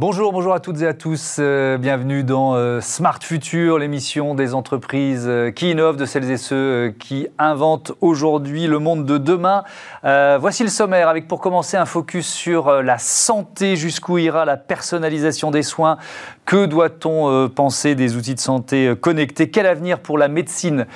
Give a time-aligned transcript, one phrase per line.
[0.00, 1.38] Bonjour, à toutes et à tous.
[1.40, 6.36] Euh, bienvenue dans euh, Smart Future, l'émission des entreprises euh, qui innovent, de celles et
[6.36, 9.64] ceux qui inventent aujourd'hui le monde de demain.
[10.04, 15.50] voici le sommaire avec pour commencer un focus sur la santé, jusqu'où ira la personnalisation
[15.50, 15.96] des soins.
[16.46, 19.50] Que doit-on penser des outils de santé connectés?
[19.50, 20.86] Quel avenir pour la médecine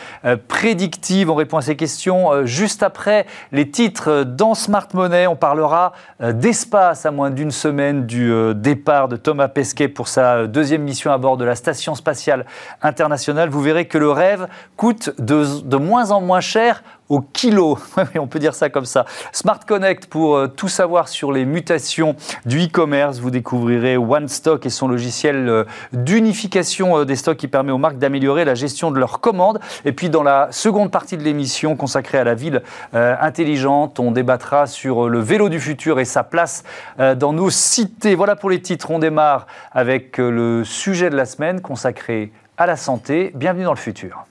[0.48, 1.28] prédictive?
[1.28, 5.26] On répond à ces questions juste après les titres dans Smart Money.
[5.26, 10.82] On parlera d'espace à moins d'une semaine du départ de Thomas Pesquet pour sa deuxième
[10.82, 12.46] mission à bord de la Station spatiale
[12.82, 14.46] internationale, vous verrez que le rêve
[14.76, 17.78] coûte de, de moins en moins cher au kilo.
[18.18, 19.04] on peut dire ça comme ça.
[19.32, 22.16] Smart Connect pour euh, tout savoir sur les mutations
[22.46, 23.18] du e-commerce.
[23.18, 27.76] Vous découvrirez One Stock et son logiciel euh, d'unification euh, des stocks qui permet aux
[27.78, 29.60] marques d'améliorer la gestion de leurs commandes.
[29.84, 32.62] Et puis dans la seconde partie de l'émission consacrée à la ville
[32.94, 36.64] intelligente, on débattra sur le vélo du futur et sa place
[36.98, 38.14] dans nos cités.
[38.14, 38.90] Voilà pour les titres.
[38.90, 43.32] On démarre avec le sujet de la semaine consacré à la santé.
[43.34, 44.24] Bienvenue dans le futur.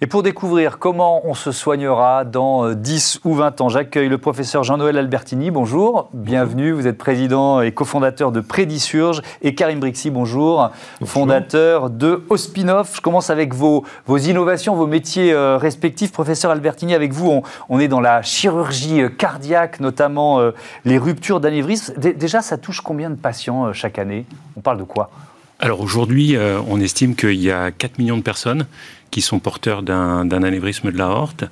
[0.00, 4.16] Et pour découvrir comment on se soignera dans 10 euh, ou 20 ans, j'accueille le
[4.18, 5.50] professeur Jean-Noël Albertini.
[5.50, 6.70] Bonjour, bienvenue.
[6.70, 9.22] Vous êtes président et cofondateur de Prédisurge.
[9.42, 10.70] Et Karim Brixi, bonjour,
[11.04, 12.94] fondateur de Ospinoff.
[12.94, 16.12] Je commence avec vos, vos innovations, vos métiers euh, respectifs.
[16.12, 20.40] Professeur Albertini, avec vous, on, est dans la chirurgie euh, cardiaque, notamment
[20.84, 21.94] les ruptures d'anévrisme.
[21.98, 24.26] Déjà, ça touche combien de patients chaque année?
[24.56, 25.10] On parle de quoi?
[25.58, 26.36] Alors aujourd'hui,
[26.68, 28.64] on estime qu'il y a 4 millions de personnes
[29.10, 31.44] qui sont porteurs d'un anévrisme de l'aorte.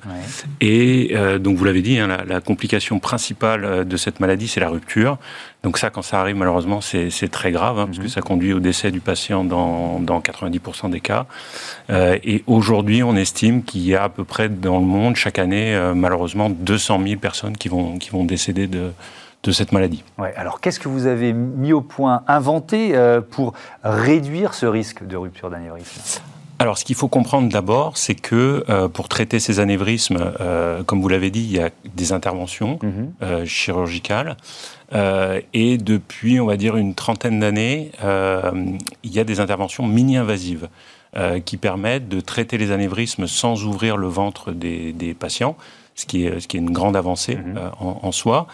[0.61, 4.59] Et euh, donc, vous l'avez dit, hein, la, complication principale euh, de cette maladie, c'est
[4.59, 5.17] la rupture.
[5.63, 8.09] Donc ça, quand ça arrive, malheureusement, c'est très grave, hein, parce que mhm.
[8.09, 11.25] ça conduit au décès du patient dans, dans 90% des cas.
[11.89, 15.39] Euh, et aujourd'hui, on estime qu'il y a à peu près dans le monde, chaque
[15.39, 18.91] année, malheureusement, 200 000 personnes qui vont, qui vont décéder de,
[19.43, 20.03] de cette maladie.
[20.19, 22.93] Ouais, alors qu'est-ce que vous avez mis au point, inventé
[23.31, 23.53] pour
[23.83, 26.21] réduire ce risque de rupture d'anévrisme?
[26.59, 31.01] Alors, ce qu'il faut comprendre d'abord, c'est que euh, pour traiter ces anévrismes, euh, comme
[31.01, 33.13] vous l'avez dit, il y a des interventions mhm.
[33.21, 34.37] euh, chirurgicales.
[35.53, 40.69] et depuis, on va dire, une trentaine d'années, il y a des interventions mini-invasives
[41.45, 45.57] qui permettent de traiter les anévrismes sans ouvrir le ventre des, des patients
[45.97, 47.57] ce qui est, ce qui est une grande avancée mhm.
[47.57, 48.47] euh, en, soi.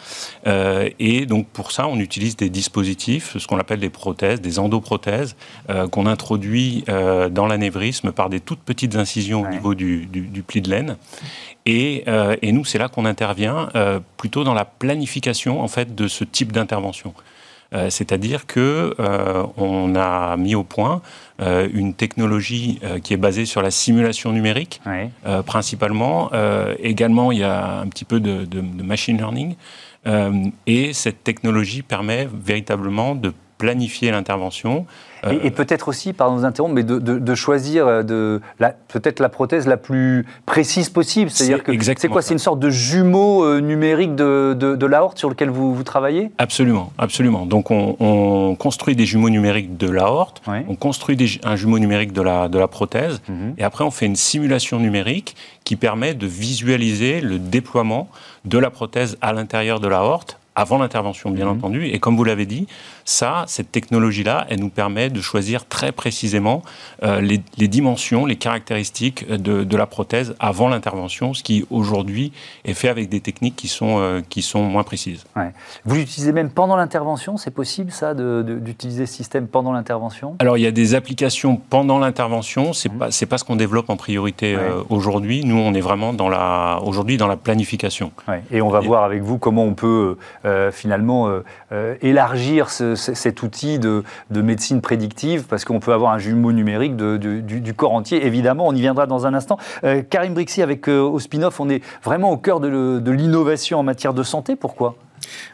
[0.48, 4.60] Euh, et donc pour ça, on utilise des dispositifs, ce qu'on appelle des prothèses, des
[4.60, 5.36] endoprothèses,
[5.70, 10.62] euh, qu'on introduit dans l'anévrisme par des toutes petites incisions au niveau du, du, pli
[10.62, 10.96] de laine.
[11.66, 12.06] Et,
[12.42, 13.70] et nous, c'est là qu'on intervient
[14.16, 17.14] plutôt dans la planification en fait de ce type d'intervention.
[17.74, 21.02] Euh, c'est-à-dire que euh, on a mis au point
[21.42, 24.82] euh, une technologie qui est basée sur la simulation numérique,
[25.46, 26.32] principalement.
[26.80, 29.56] également, il y a un petit peu de, de machine learning.
[30.68, 34.86] et cette technologie permet véritablement de planifier l'intervention,
[35.32, 38.42] et, peut-être aussi, pardon de vous interrompre, mais de, choisir euh, de,
[38.90, 41.30] peut-être la prothèse la plus précise possible.
[41.30, 42.22] C'est-à-dire que c'est quoi?
[42.22, 46.32] C'est une sorte de jumeau euh, numérique de, de, l'aorte sur lequel vous, vous, travaillez?
[46.38, 47.46] Absolument, absolument.
[47.46, 52.48] Donc on, construit des jumeaux numériques de l'aorte, on construit un jumeau numérique de la,
[52.48, 53.56] de la prothèse, mhm.
[53.58, 58.10] et après on fait une simulation numérique qui permet de visualiser le déploiement
[58.46, 61.58] de la prothèse à l'intérieur de l'aorte avant l'intervention, bien mhm.
[61.58, 61.86] entendu.
[61.88, 62.68] Et comme vous l'avez dit,
[63.06, 66.64] ça, cette technologie-là, elle nous permet de choisir très précisément
[67.04, 72.32] euh, les, dimensions, les caractéristiques de, la prothèse avant l'intervention, ce qui aujourd'hui
[72.64, 75.26] est fait avec des techniques qui sont, euh, qui sont moins précises.
[75.86, 77.38] Vous l'utilisez même pendant l'intervention?
[77.38, 80.36] C'est possible ça, d'utiliser ce système pendant l'intervention?
[80.40, 83.00] Alors il y a des applications pendant l'intervention, c'est n'est mhm.
[83.00, 85.44] pas, pas ce qu'on développe en priorité euh, aujourd'hui.
[85.44, 88.12] Nous, on est vraiment dans la, aujourd'hui dans la planification.
[88.52, 90.18] Et on va voir avec vous comment on peut
[90.72, 91.42] finalement
[92.02, 97.74] élargir ce, cet outil de, médecine prédictive, parce qu'on peut avoir un jumeau numérique du,
[97.74, 98.26] corps entier.
[98.26, 99.58] Évidemment, on y viendra dans un instant.
[99.84, 103.84] Euh, Karim Brixi, avec euh, au spin-off, on est vraiment au cœur de, l'innovation en
[103.84, 104.56] matière de santé.
[104.56, 104.96] Pourquoi?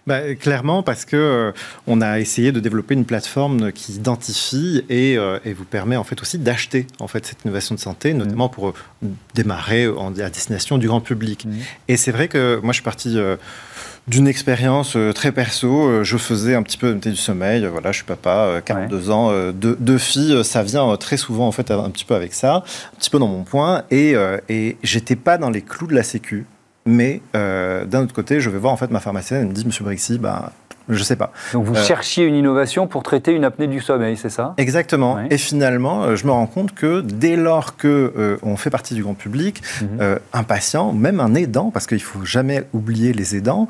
[0.07, 1.51] Bah, clairement, parce que euh,
[1.86, 5.18] on a essayé de développer une plateforme qui identifie et,
[5.53, 8.51] vous permet en fait aussi d'acheter en fait cette innovation de santé, notamment mmh.
[8.51, 8.74] pour
[9.36, 11.45] démarrer en, à destination du grand public.
[11.45, 11.51] Mmh.
[11.88, 13.18] Et c'est vrai que moi, je suis parti
[14.09, 15.88] d'une expérience euh, très perso.
[15.88, 17.65] Euh, je faisais un petit peu du sommeil.
[17.65, 20.44] Voilà, je suis papa, 42 euh, ans, deux, filles.
[20.44, 23.27] Ça vient très souvent en fait un petit peu avec ça, un petit peu dans
[23.27, 23.83] mon point.
[23.91, 24.15] Et,
[24.50, 26.45] et j'étais pas dans les clous de la sécu.
[26.85, 29.41] Mais d'un autre côté, je vais voir en fait ma pharmacienne.
[29.41, 30.51] Elle me dit, Monsieur Brixi, bah,
[30.89, 31.31] je sais pas.
[31.53, 34.53] Donc vous cherchiez une innovation pour traiter une apnée du sommeil, c'est ça?
[34.57, 35.19] Exactement.
[35.30, 39.13] Et finalement, je me rends compte que dès lors que on fait partie du grand
[39.13, 40.19] public, mhm.
[40.33, 43.68] un patient, même un aidant, parce qu'il faut jamais oublier les aidants,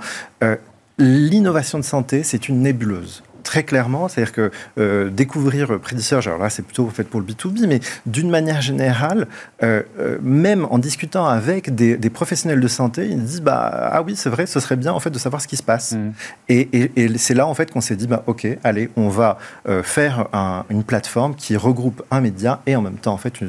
[0.97, 4.07] l'innovation de santé, c'est une nébuleuse très clairement.
[4.07, 8.29] C'est-à-dire que euh, découvrir Prédiceur, alors là c'est plutôt fait pour le B2B, mais d'une
[8.29, 9.27] manière générale,
[9.63, 14.15] euh, euh, même en discutant avec des, professionnels de santé, ils disent bah ah oui
[14.15, 15.93] c'est vrai, ce serait bien en fait de savoir ce qui se passe.
[15.93, 16.11] Mmh.
[16.49, 19.37] Et, c'est là en fait qu'on s'est dit bah ok allez on va
[19.83, 20.27] faire
[20.69, 23.41] une plateforme qui regroupe un média et en même temps en fait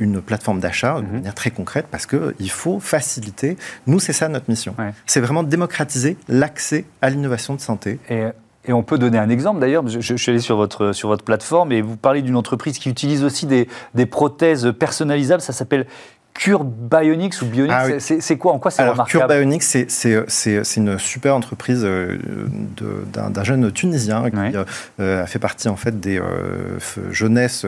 [0.00, 1.12] une, plateforme d'achat de mmh.
[1.12, 3.56] manière très concrète parce que il faut faciliter.
[3.86, 4.74] Nous c'est ça notre mission.
[5.06, 7.98] C'est vraiment démocratiser l'accès à l'innovation de santé.
[8.08, 8.24] Et
[8.66, 11.24] et on peut donner un exemple d'ailleurs, je, je, suis allé sur votre, sur votre
[11.24, 15.86] plateforme et vous parlez d'une entreprise qui utilise aussi des, des prothèses personnalisables, ça s'appelle
[16.34, 20.98] Cure Bionics ou Bionics, ah c'est quoi En quoi c'est remarquable Cure Bionics, c'est une
[20.98, 22.18] super entreprise euh,
[23.12, 24.56] d'un jeune Tunisien qui
[25.00, 26.78] euh, a fait partie en fait des euh,
[27.10, 27.66] jeunesses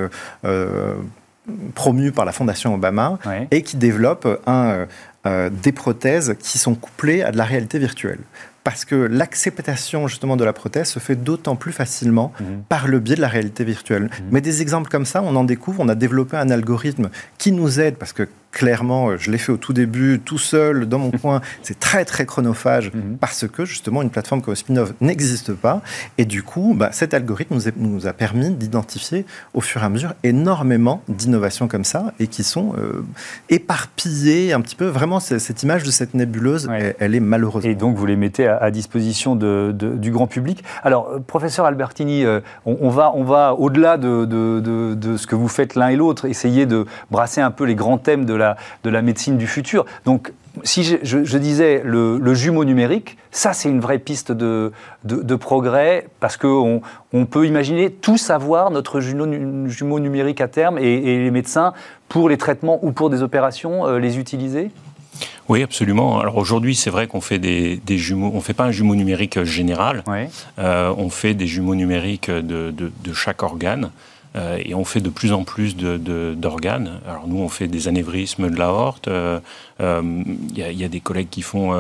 [1.75, 3.19] promues par la Fondation Obama
[3.53, 4.87] et qui développe un,
[5.25, 8.19] des prothèses qui sont couplées à de la réalité virtuelle
[8.67, 12.65] parce que l'acceptation justement de la prothèse se fait d'autant plus facilement mhm.
[12.69, 14.03] par le biais de la réalité virtuelle.
[14.03, 14.11] Mhm.
[14.33, 17.79] Mais des exemples comme ça, on en découvre, on a développé un algorithme qui nous
[17.79, 21.11] aide, parce que clairement, euh, je l'ai fait au tout début, tout seul, dans mon
[21.23, 21.43] coin.
[21.63, 23.19] C'est très, très chronophage mhm.
[23.21, 25.83] parce que, justement, une plateforme comme Spinov n'existe pas.
[26.17, 29.91] Et du coup, bah, cet algorithme nous, nous a permis d'identifier au fur et à
[29.91, 33.05] mesure énormément d'innovations comme ça et qui sont euh,
[33.51, 34.87] éparpillées un petit peu.
[34.87, 36.67] Vraiment, cette image de cette nébuleuse,
[36.99, 37.67] elle, est malheureuse.
[37.67, 40.65] Et donc, vous les mettez à, disposition de, du grand public.
[40.83, 42.25] Alors, euh, professeur Albertini,
[42.65, 46.25] on, va, on va au-delà de, de, de, ce que vous faites l'un et l'autre,
[46.25, 48.46] essayer de brasser un peu les grands thèmes de la
[48.85, 49.85] de la médecine du futur.
[50.05, 50.33] Donc,
[50.63, 54.73] si je, disais le, jumeau numérique, ça c'est une vraie piste de,
[55.37, 56.81] progrès parce qu'on
[57.13, 61.73] on peut imaginer tout savoir, notre jumeau, numérique à terme, et, les médecins,
[62.09, 64.71] pour les traitements ou pour des opérations, euh, les utiliser?
[65.49, 66.19] Oui, absolument.
[66.19, 68.33] Alors aujourd'hui, c'est vrai qu'on fait des, jumeaux.
[68.35, 70.05] On fait pas un jumeau numérique général.
[70.59, 73.91] Euh, on fait des jumeaux numériques de chaque organe.
[74.37, 76.85] Euh, et on fait de plus en plus d'organes.
[77.05, 79.07] De, Alors nous, on fait des anévrismes de l'aorte.
[79.07, 79.41] Il euh,
[79.81, 80.23] euh,
[80.55, 81.75] y, a des collègues qui font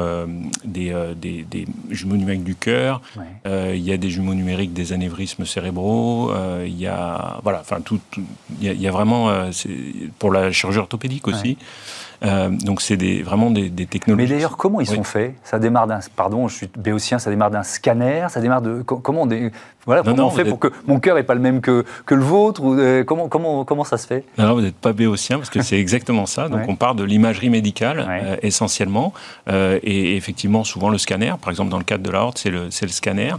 [0.64, 3.00] des, des, jumeaux numériques du cœur.
[3.44, 6.32] Il y a des jumeaux numériques des anévrismes cérébraux.
[6.64, 8.00] Il y a voilà, enfin tout.
[8.60, 9.50] Il y, a vraiment
[10.18, 11.56] pour la chirurgie orthopédique aussi.
[12.24, 14.28] Euh, donc c'est des, vraiment des, technologies.
[14.28, 15.34] Mais d'ailleurs, comment ils sont faits?
[15.44, 19.22] Ça démarre d'un, pardon, je suis béotien, ça démarre d'un scanner, ça démarre de comment
[19.22, 19.50] on,
[19.84, 22.22] voilà, comment on fait pour que mon cœur n'est pas le même que, que le
[22.22, 24.24] vôtre ou, euh, comment, comment, comment ça se fait?
[24.38, 26.48] Non, vous n'êtes pas béotien parce que c'est exactement ça.
[26.56, 29.12] Donc on part de l'imagerie médicale euh, essentiellement
[29.48, 31.34] et effectivement souvent le scanner.
[31.40, 33.32] Par exemple dans le cadre de l'aorte, c'est le, le scanner.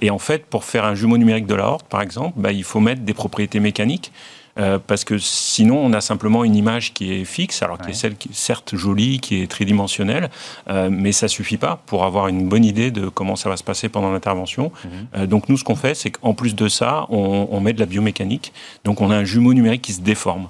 [0.00, 2.80] Et en fait, pour faire un jumeau numérique de l'aorte, par exemple, bah, il faut
[2.80, 4.12] mettre des propriétés mécaniques.
[4.60, 7.94] Euh, parce que sinon on a simplement une image qui est fixe, alors qui est
[7.94, 10.30] celle qui est certes jolie, qui est tridimensionnelle,
[10.68, 13.64] euh, mais ça suffit pas pour avoir une bonne idée de comment ça va se
[13.64, 14.70] passer pendant l'intervention.
[14.84, 14.90] Mhm.
[15.16, 17.86] Euh, donc nous, ce qu'on fait, c'est qu'en plus de ça, on, met de la
[17.86, 18.52] biomécanique.
[18.84, 20.48] Donc on a un jumeau numérique qui se déforme.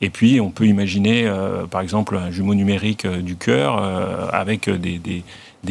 [0.00, 1.32] Et puis, on peut imaginer,
[1.70, 3.78] par exemple, un jumeau numérique du cœur
[4.34, 5.22] avec des, des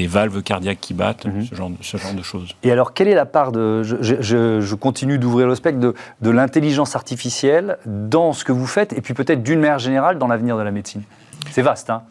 [0.08, 1.46] valves cardiaques qui battent, mhm.
[1.46, 2.56] ce, genre, ce, genre, de choses.
[2.64, 3.84] Et alors, quelle est la part de.
[3.84, 9.02] Je, continue d'ouvrir le spectre de, de l'intelligence artificielle dans ce que vous faites, et
[9.02, 11.04] puis peut-être d'une manière générale dans l'avenir de la médecine?
[11.52, 12.04] C'est vaste, hein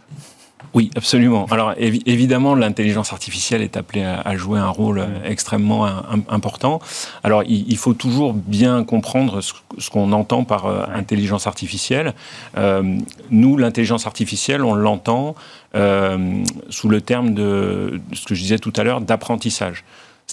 [0.74, 1.46] oui, absolument.
[1.50, 5.22] Alors évidemment, l'intelligence artificielle est appelée à, jouer un rôle mm.
[5.24, 5.86] extrêmement
[6.28, 6.80] important.
[7.24, 12.14] Alors il, faut toujours bien comprendre ce, qu'on entend par euh, intelligence artificielle.
[12.56, 12.98] Euh,
[13.30, 15.34] nous, l'intelligence artificielle, on l'entend
[15.74, 19.84] euh, sous le terme de ce que je disais tout à l'heure d'apprentissage.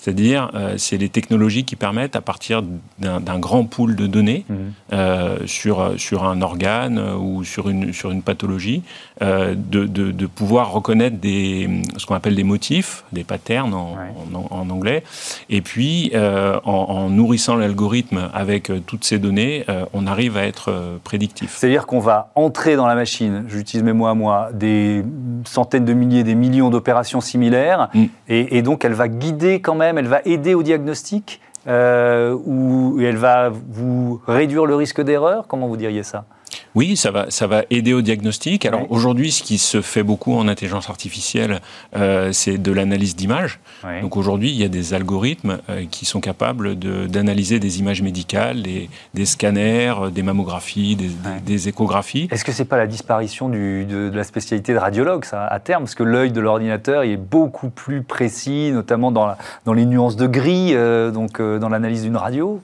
[0.01, 2.61] C'est-à-dire, euh, c'est les technologies qui permettent, à partir
[2.99, 4.53] d'un grand pool de données mmh.
[4.93, 8.83] euh, sur, sur un organe euh, ou sur une, sur une pathologie,
[9.19, 13.97] de, de, pouvoir reconnaître des, ce qu'on appelle des motifs, des patterns en,
[14.51, 15.03] en, anglais,
[15.49, 21.55] et puis en, nourrissant l'algorithme avec toutes ces données, on arrive à être prédictif.
[21.57, 25.03] C'est-à-dire qu'on va entrer dans la machine, j'utilise mes mots à moi, des
[25.45, 28.03] centaines de milliers, des millions d'opérations similaires, mmh.
[28.29, 32.99] et, et donc elle va guider quand même elle va aider au diagnostic euh, ou
[32.99, 35.47] elle va vous réduire le risque d'erreur?
[35.47, 36.25] Comment vous diriez ça?
[36.75, 38.65] Oui, ça va, ça va aider au diagnostic.
[38.65, 41.59] Alors aujourd'hui, ce qui se fait beaucoup en intelligence artificielle,
[41.95, 43.59] euh, c'est de l'analyse d'images.
[44.01, 48.61] Donc aujourd'hui, il y a des algorithmes euh, qui sont capables d'analyser des images médicales,
[48.61, 50.97] des, scanners, des mammographies,
[51.45, 52.27] des, échographies.
[52.31, 55.83] Est-ce que c'est pas la disparition du, de, la spécialité de radiologue, ça, à terme?
[55.83, 59.35] Parce que l'œil de l'ordinateur est beaucoup plus précis, notamment dans,
[59.65, 62.61] dans les nuances de gris, euh, donc dans l'analyse d'une radio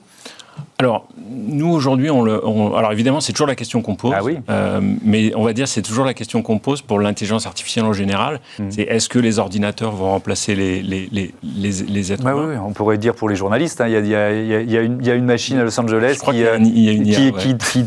[0.83, 2.41] alors, nous aujourd'hui, on le,
[2.75, 4.37] alors évidemment, c'est toujours la question qu'on pose, ah oui.
[4.49, 7.93] euh, mais on va dire c'est toujours la question qu'on pose pour l'intelligence artificielle en
[7.93, 8.41] général.
[8.59, 8.65] Hmm.
[8.69, 12.55] C'est est-ce que les ordinateurs vont remplacer les, les, les, les êtres bah humains oui,
[12.57, 15.25] on pourrait dire pour les journalistes, hein, il y, a, y, a, y, a une
[15.25, 16.19] machine à Los Angeles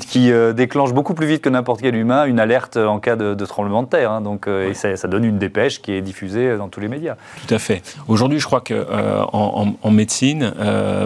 [0.09, 3.83] qui, déclenche beaucoup plus vite que n'importe quel humain une alerte en cas de, tremblement
[3.83, 4.11] de terre.
[4.11, 6.89] Hein, donc, euh, et ça, ça, donne une dépêche qui est diffusée dans tous les
[6.89, 7.17] médias.
[7.47, 7.83] Tout à fait.
[8.09, 10.53] Aujourd'hui, je crois que euh, en, en, médecine,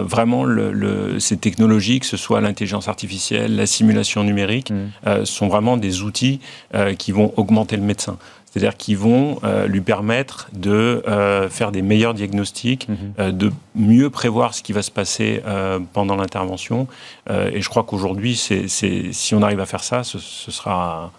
[0.03, 4.75] vraiment, le, ces technologies que ce soit l'intelligence artificielle, la simulation numérique, mm.
[5.07, 6.39] euh, sont vraiment des outils
[6.75, 8.17] euh, qui vont augmenter le médecin.
[8.45, 11.03] C'est-à-dire qui vont euh, lui permettre de
[11.49, 13.31] faire des meilleurs diagnostics, mm-hmm.
[13.31, 15.41] de mieux prévoir ce qui va se passer
[15.93, 16.87] pendant l'intervention.
[17.29, 21.11] et je crois qu'aujourd'hui, si on arrive à faire ça, ce, ce sera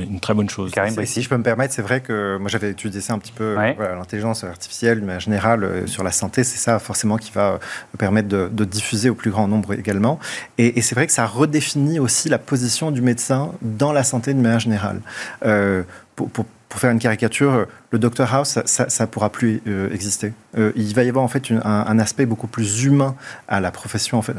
[0.00, 0.70] une très bonne chose.
[0.70, 3.32] Karim, si je peux me permettre, c'est vrai que moi j'avais étudié ça un petit
[3.32, 7.52] peu, l'intelligence artificielle, mais en général euh, sur la santé, c'est ça forcément qui va
[7.52, 7.58] euh,
[7.98, 10.18] permettre de, diffuser au plus grand nombre également.
[10.58, 14.40] Et, c'est vrai que ça redéfinit aussi la position du médecin dans la santé de
[14.40, 15.00] manière générale.
[15.44, 15.82] Euh,
[16.16, 20.32] pour, pour, pour faire une caricature, le Doctor House, ça ne pourra plus euh, exister.
[20.56, 23.14] Euh, il va y avoir en fait un, aspect beaucoup plus humain
[23.48, 24.34] à la profession, en fait,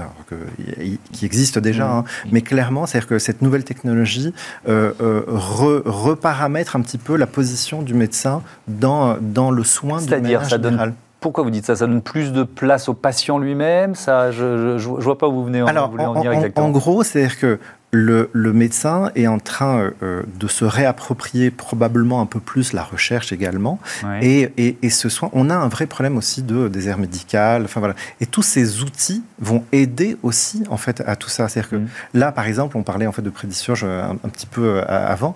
[1.11, 1.91] qui existe déjà, mmh.
[1.91, 2.03] hein.
[2.31, 4.33] mais clairement, c'est-à-dire que cette nouvelle technologie
[4.67, 4.93] euh,
[5.27, 10.57] reparamètre un petit peu la position du médecin dans, dans le soin de manière ça
[10.57, 10.93] Donne...
[11.19, 11.75] Pourquoi vous dites ça?
[11.75, 13.93] Ça donne plus de place au patient lui-même?
[13.93, 16.67] Ça, je ne vois pas où vous venez en, Alors, en, en, exactement.
[16.67, 17.59] En gros, c'est-à-dire que
[17.91, 22.83] le, médecin est en train euh, euh, de se réapproprier probablement un peu plus la
[22.83, 23.79] recherche également.
[24.21, 27.63] Et, ce soin, on a un vrai problème aussi de désert médical.
[27.63, 27.95] Enfin voilà.
[28.21, 31.47] Et tous ces outils vont aider aussi en fait à tout ça.
[31.47, 31.87] C'est-à-dire que mm.
[32.15, 35.35] là, par exemple, on parlait en fait de prédisurge un, un petit peu euh, avant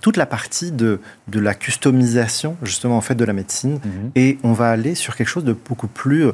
[0.00, 0.98] toute la partie de,
[1.28, 4.10] de la customisation justement en fait de la médecine mm-hmm.
[4.14, 6.24] et on va aller sur quelque chose de beaucoup plus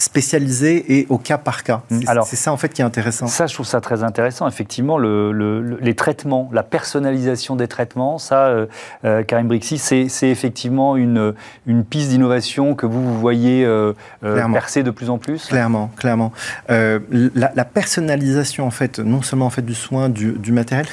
[0.00, 1.82] spécialisé et au cas par cas.
[1.90, 2.00] Mm.
[2.24, 3.26] C'est ça en fait qui est intéressant.
[3.26, 4.48] Ça, je trouve ça très intéressant.
[4.48, 8.66] Effectivement, le, les traitements, la personnalisation des traitements, ça, euh,
[9.04, 11.34] euh, Karim Brixi, c'est effectivement une,
[11.66, 13.92] une piste d'innovation que vous, vous voyez euh,
[14.22, 15.46] percer de plus en plus.
[15.46, 16.32] Clairement, clairement.
[16.68, 20.86] La, personnalisation en fait, non seulement en fait du soin, du, du matériel,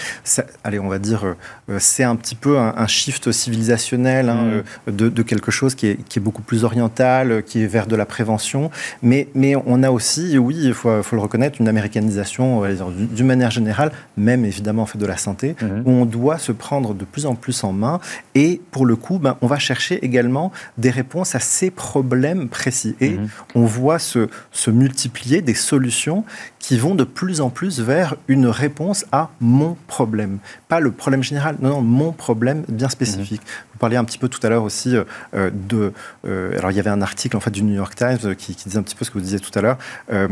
[0.64, 1.36] allez, on va dire,
[1.80, 4.92] c'est un petit peu un, shift civilisationnel hein, mm.
[4.92, 7.96] de, de, quelque chose qui est, qui est beaucoup plus oriental, qui est vers de
[7.96, 8.70] la prévention
[9.02, 12.64] mais, mais on a aussi, oui, il faut, faut le reconnaître, une américanisation
[12.96, 15.84] d'une manière générale, même évidemment en fait de la santé, mhm.
[15.86, 18.00] où on doit se prendre de plus en plus en main.
[18.36, 22.96] Et pour le coup, ben, on va chercher également des réponses à ces problèmes précis.
[23.00, 23.30] Et mhm.
[23.56, 26.24] on voit se, se multiplier des solutions
[26.68, 30.40] qui vont de plus en plus vers une réponse à mon problème.
[30.68, 33.40] Pas le problème général, non, non, mon problème bien spécifique.
[33.40, 33.48] Mhm.
[33.72, 35.94] Vous parliez un petit peu tout à l'heure aussi euh, de...
[36.28, 38.78] Euh, alors il y avait un article en fait du New York Times qui, disait
[38.78, 39.78] un petit peu ce que vous disiez tout à l'heure.
[40.12, 40.28] Euh,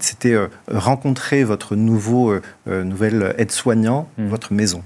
[0.00, 0.36] c'était
[0.66, 2.34] rencontrer votre nouveau,
[2.66, 4.26] nouvel aide-soignant, mhm.
[4.26, 4.82] votre maison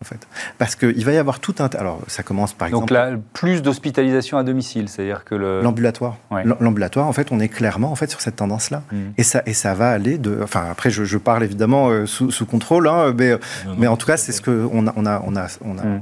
[0.00, 0.28] en fait.
[0.58, 1.68] Parce qu'il va y avoir tout un...
[1.76, 2.82] Alors, ça commence par exemple...
[2.82, 5.60] Donc là, plus d'hospitalisation à domicile, c'est-à-dire que le...
[5.60, 6.16] L'ambulatoire.
[6.60, 8.82] L'ambulatoire, en fait, on est clairement en fait, sur cette tendance-là.
[8.92, 9.10] Hmm.
[9.16, 10.38] Et, ça, et ça va aller de...
[10.42, 13.32] Enfin, après, je, parle évidemment euh, sous, contrôle, hein, mais,
[13.76, 15.48] mais en tout cas, c'est ce qu'on on a, on a, on a,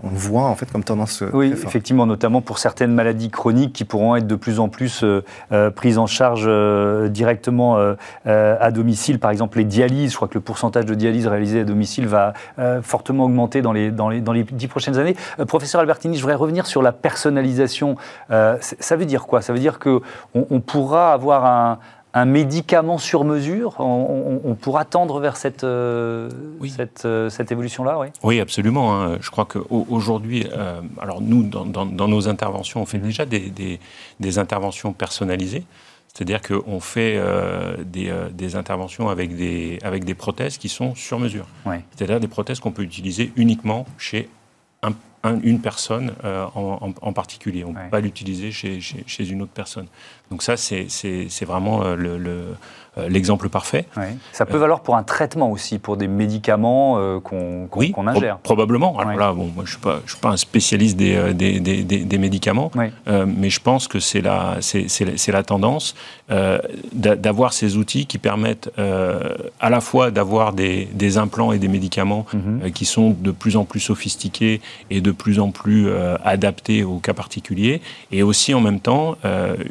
[0.02, 3.84] on voit, en fait, comme tendance euh, Oui, effectivement, notamment pour certaines maladies chroniques qui
[3.84, 6.46] pourront être de plus en plus euh, prises en charge
[7.10, 7.78] directement
[8.26, 9.18] à domicile.
[9.18, 12.34] Par exemple, les dialyses, je crois que le pourcentage de dialyses réalisées à domicile va
[12.82, 15.16] fortement augmenter dans les dans les, dans les dix prochaines années.
[15.38, 17.96] Euh, professeur Albertini, je voudrais revenir sur la personnalisation.
[18.30, 19.42] Euh, ça veut dire quoi?
[19.42, 20.00] Ça veut dire qu'on
[20.34, 21.78] on pourra avoir un,
[22.14, 23.76] un médicament sur mesure?
[23.78, 26.30] On, pourra tendre vers cette, euh,
[26.68, 28.94] cette, cette évolution-là oui, oui, absolument.
[28.94, 29.18] Hein.
[29.20, 30.48] Je crois qu'aujourd'hui,
[31.00, 33.78] alors nous, dans, dans, nos interventions, on fait déjà des, des,
[34.18, 35.64] des interventions personnalisées.
[36.16, 41.18] C'est-à-dire qu'on fait euh, euh, des, interventions avec des, avec des prothèses qui sont sur
[41.18, 41.46] mesure.
[41.94, 44.30] C'est-à-dire des prothèses qu'on peut utiliser uniquement chez
[45.42, 47.64] une personne euh, en, particulier.
[47.64, 49.88] On ne peut pas l'utiliser chez, chez, une autre personne.
[50.30, 52.54] Donc ça, c'est vraiment le,
[52.96, 53.86] l'exemple parfait.
[54.32, 58.38] Ça peut valoir pour un traitement aussi, pour des médicaments qu'on oui, ingère.
[58.38, 58.98] probablement.
[58.98, 62.70] Alors là, bon, moi, je ne suis, pas un spécialiste des, des, des, des médicaments,
[63.06, 64.58] mais je pense que c'est la,
[65.28, 65.94] la tendance
[66.92, 72.72] d'avoir ces outils qui permettent à la fois d'avoir des, implants et des médicaments mhm.
[72.72, 74.60] qui sont de plus en plus sophistiqués
[74.90, 75.88] et de plus en plus
[76.24, 79.16] adaptés aux cas particuliers, et aussi en même temps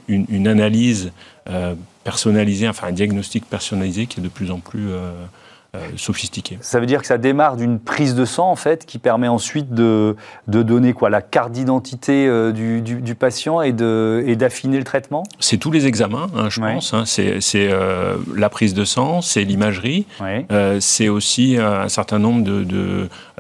[0.08, 1.12] une, une, analyse
[2.06, 5.12] personnalisé, enfin un diagnostic personnalisé qui est de plus en plus euh,
[5.96, 6.58] sophistiqué.
[6.62, 9.74] Ça veut dire que ça démarre d'une prise de sang, en fait, qui permet ensuite
[9.74, 10.16] de,
[10.48, 15.24] de donner quoi, la carte d'identité euh, du, du, patient et d'affiner et le traitement?
[15.40, 16.94] C'est tous les examens, hein, je pense.
[16.94, 17.04] Hein.
[17.06, 20.06] C'est euh, la prise de sang, c'est l'imagerie,
[20.80, 22.44] c'est aussi un certain nombre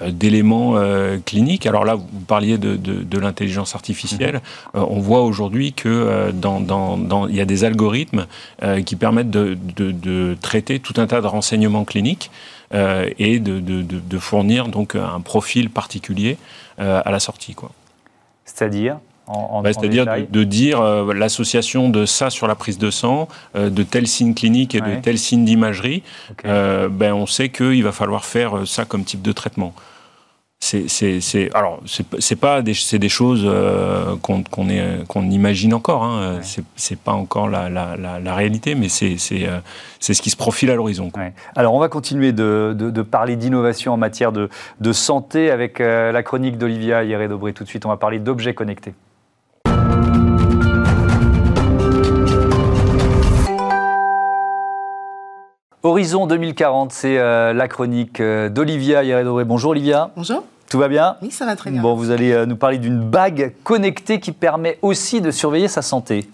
[0.07, 1.65] d'éléments de, cliniques.
[1.65, 4.41] Alors là, vous parliez de, de l'intelligence artificielle.
[4.73, 4.85] Mhm.
[4.89, 8.25] on voit aujourd'hui que dans, dans, dans, y a des algorithmes
[8.85, 12.24] qui permettent de traiter tout un tas de renseignements cliniques
[12.73, 16.37] euh, et de, fournir donc un profil particulier
[16.79, 17.55] euh, à la sortie.
[18.45, 23.83] C'est-à-dire bah, C'est-à-dire de, dire euh, l'association de ça sur la prise de sang, de
[23.83, 26.03] tel signe clinique et de tel signe d'imagerie,
[26.43, 29.73] ben, on sait qu'il va falloir faire ça comme type de traitement
[30.65, 36.39] c'est alors c'est pas des c'est des choses euh, qu'on qu'on imagine encore hein.
[36.75, 39.59] c'est pas encore la, la, la, réalité mais c'est euh,
[39.99, 41.11] c'est ce qui se profile à l'horizon
[41.55, 46.11] alors on va continuer de, de, parler d'innovation en matière de, de santé avec euh,
[46.11, 48.93] la chronique d'Olivia Hieré-Dobré tout de suite on va parler d'objets connectés
[55.83, 59.45] Horizon 2040, c'est la chronique d'Olivia Hieré-Dobré.
[59.45, 60.09] Bonjour Olivia.
[60.15, 60.43] Bonjour.
[60.69, 61.81] Tout va bien Oui, ça va très bien.
[61.81, 65.83] Bon, vous allez euh, nous parler d'une bague connectée qui permet aussi de surveiller sa
[65.83, 66.27] santé.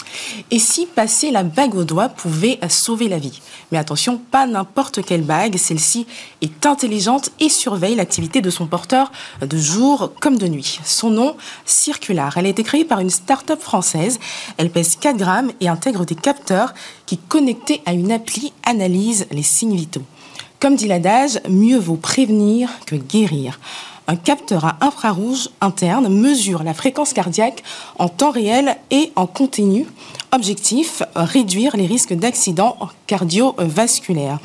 [0.51, 3.41] Et si passer la bague au doigt pouvait euh, sauver la vie?
[3.71, 5.57] Mais attention, pas n'importe quelle bague.
[5.57, 6.07] Celle-ci
[6.41, 9.11] est intelligente et surveille l'activité de son porteur
[9.41, 10.79] de jour comme de nuit.
[10.85, 11.35] Son nom,
[11.65, 12.37] Circular.
[12.37, 14.17] Elle a été créée par une start-up française.
[14.57, 16.73] Elle pèse 4 grammes et intègre des capteurs
[17.05, 20.03] qui, connectés à une appli, analysent les signes vitaux.
[20.61, 23.59] Comme dit l'adage, mieux vaut prévenir que guérir
[24.11, 27.63] un capteur à infrarouge interne mesure la fréquence cardiaque
[27.97, 29.87] en temps réel et en continu.
[30.33, 32.75] Objectif, réduire les risques d'accidents
[33.07, 34.39] cardiovasculaires.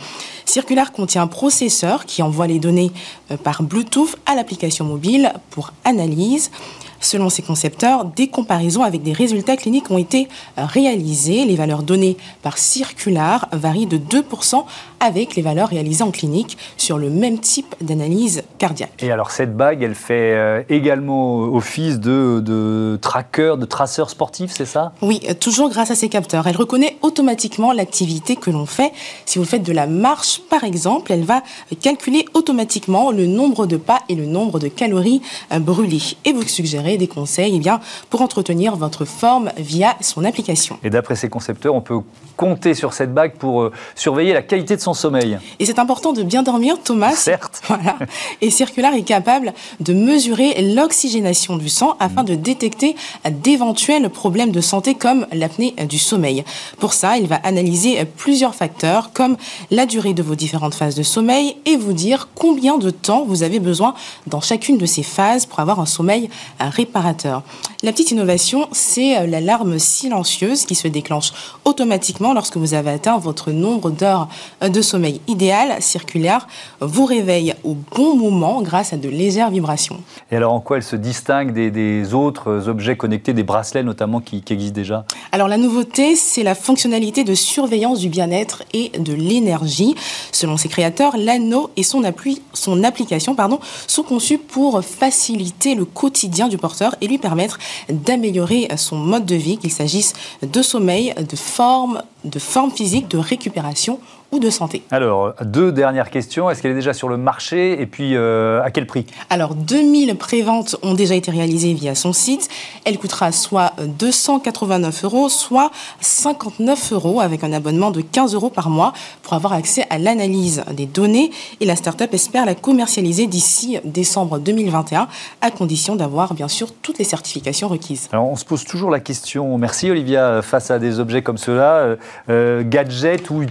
[0.44, 2.92] Circular contient un processeur qui envoie les données
[3.32, 6.52] euh, par Bluetooth à l'application mobile pour analyse.
[7.00, 11.44] Selon ses concepteurs, des comparaisons avec des résultats cliniques ont été euh, réalisées.
[11.44, 14.64] Les valeurs données par Circular varient de 2%
[15.00, 19.02] avec les valeurs réalisées en clinique sur le même type d'analyse cardiaque.
[19.02, 24.50] Et alors cette bague, elle fait euh, également office de, de tracker, de traceur sportif,
[24.54, 24.92] c'est ça?
[25.02, 26.46] Oui, euh, toujours grâce à ces capteurs.
[26.46, 28.92] Elle reconnaît automatiquement l'activité que l'on fait.
[29.26, 31.42] Si vous faites de la marche, par exemple, elle va
[31.80, 35.20] calculer automatiquement le nombre de pas et le nombre de calories
[35.60, 36.42] brûlées et vous
[36.86, 40.78] suggérer des conseils eh bien, pour entretenir votre forme via son application.
[40.84, 42.00] Et d'après ces concepteurs, on peut
[42.36, 45.38] compter sur cette bague pour euh, surveiller la qualité de son sommeil.
[45.58, 47.12] Et c'est important de bien dormir, Thomas.
[47.12, 47.62] Certes.
[47.76, 47.96] Voilà.
[48.40, 52.94] Et Circular est capable de mesurer l'oxygénation du sang afin de détecter
[53.30, 56.44] d'éventuels problèmes de santé comme l'apnée du sommeil.
[56.78, 59.36] Pour ça, il va analyser plusieurs facteurs comme
[59.70, 63.42] la durée de vos différentes phases de sommeil et vous dire combien de temps vous
[63.42, 63.94] avez besoin
[64.26, 66.30] dans chacune de ces phases pour avoir un sommeil
[66.76, 67.42] réparateur.
[67.82, 71.32] La petite innovation, c'est euh, l'alarme silencieuse qui se déclenche
[71.64, 74.28] automatiquement lorsque vous avez atteint votre nombre d'heures
[74.62, 76.48] euh, de sommeil idéal, circulaire,
[76.80, 80.00] vous réveille au bon moment grâce à de légères vibrations.
[80.30, 84.42] Et alors en quoi elle se distingue des, autres objets connectés, des bracelets notamment qui,
[84.50, 85.04] existent déjà?
[85.32, 89.94] Alors la nouveauté, c'est la fonctionnalité de surveillance du bien-être et de l'énergie.
[90.32, 95.84] Selon ses créateurs, l'anneau et son, appui, son application pardon, sont conçus pour faciliter le
[95.84, 96.58] quotidien du
[97.00, 102.38] et lui permettre d'améliorer son mode de vie, qu'il s'agisse de sommeil, de forme, de
[102.38, 104.00] forme physique, de récupération
[104.36, 104.82] ou de santé.
[104.90, 106.50] Alors, deux dernières questions.
[106.50, 109.06] Est-ce qu'elle est déjà sur le marché et puis euh, à quel prix?
[109.30, 112.48] Alors, 2000 préventes ont déjà été réalisées via son site.
[112.84, 115.70] Elle coûtera soit 289 euros, soit
[116.00, 120.64] 59 euros avec un abonnement de 15 euros par mois pour avoir accès à l'analyse
[120.72, 121.30] des données.
[121.60, 125.08] Et la start-up espère la commercialiser d'ici décembre 2021
[125.40, 128.08] à condition d'avoir bien sûr toutes les certifications requises.
[128.12, 131.96] Alors, on se pose toujours la question, merci Olivia, face à des objets comme cela,
[132.28, 133.44] euh, gadget ou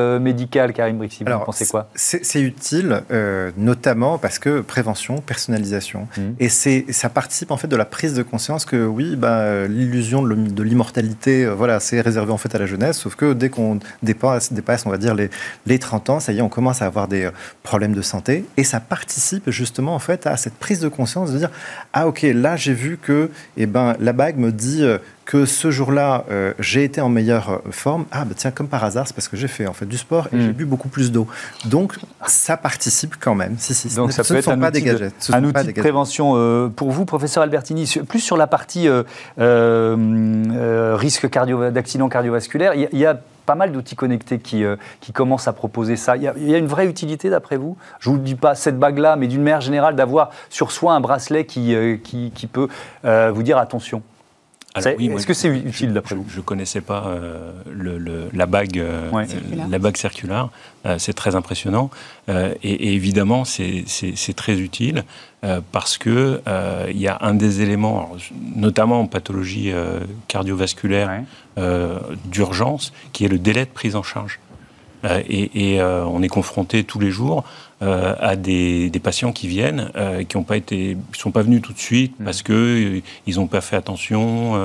[0.00, 3.02] utilité médicale, Karim Brixi Vous pensez quoi C'est utile,
[3.56, 6.08] notamment parce que prévention, personnalisation.
[6.16, 6.22] Mmh.
[6.38, 10.62] Et ça participe en fait de la prise de conscience que oui, bah, l'illusion de
[10.62, 14.86] l'immortalité, voilà, c'est réservé en fait à la jeunesse, sauf que dès qu'on dépasse, dépasse,
[14.86, 15.30] on va dire, les,
[15.66, 17.28] les 30 ans, ça y est, on commence à avoir des
[17.62, 18.44] problèmes de santé.
[18.56, 21.50] Et ça participe justement en fait à cette prise de conscience de dire
[21.92, 24.98] ah ok là j'ai vu que eh ben la bague me dit euh,
[25.30, 28.82] que ce jour-là euh, j'ai été en meilleure euh, forme ah bah tiens comme par
[28.82, 30.52] hasard c'est parce que j'ai fait en fait du sport et j'ai hmm.
[30.52, 31.28] bu beaucoup plus d'eau
[31.66, 34.86] donc ça participe quand même si si donc ça peut être un pas outil, des
[34.86, 38.88] gadgets, de, un outil de prévention pour vous professeur Albertini plus sur la partie
[39.38, 43.16] risque cardio d'accident cardiovasculaire il y, a
[43.50, 46.16] pas mal d'outils connectés qui, euh, qui commencent à proposer ça.
[46.16, 47.76] Il y, a, une vraie utilité d'après vous?
[47.98, 51.00] Je ne vous dis pas cette bague-là, mais d'une manière générale, d'avoir sur soi un
[51.00, 52.68] bracelet qui, euh, qui, qui, peut
[53.04, 54.02] euh, vous dire attention.
[54.76, 57.12] Est-ce que c'est utile d'après vous Je ne connaissais pas
[57.70, 58.82] le, la, bague,
[59.68, 60.48] la bague circulaire.
[60.98, 61.90] c'est très impressionnant.
[62.28, 65.04] Et, évidemment, c'est très utile
[65.72, 66.40] parce qu'il
[66.88, 68.10] il y a un des éléments,
[68.54, 69.72] notamment en pathologie
[70.28, 71.24] cardiovasculaire,
[71.58, 74.38] euh, d'urgence, qui est le délai de prise en charge.
[75.04, 77.44] Euh, et, euh, on est confronté tous les jours
[77.80, 79.90] à des, patients qui viennent,
[80.28, 82.24] qui n'ont pas été, sont pas venus tout de suite mmh.
[82.24, 84.58] parce que ils n'ont pas fait attention.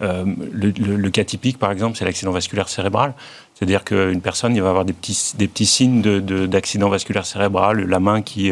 [0.00, 3.14] Le, cas typique, par exemple, c'est l'accident vasculaire cérébral.
[3.54, 7.84] C'est-à-dire qu'une personne, il va avoir des petits, des petits signes d'accident de, vasculaire cérébral,
[7.86, 8.50] la main qui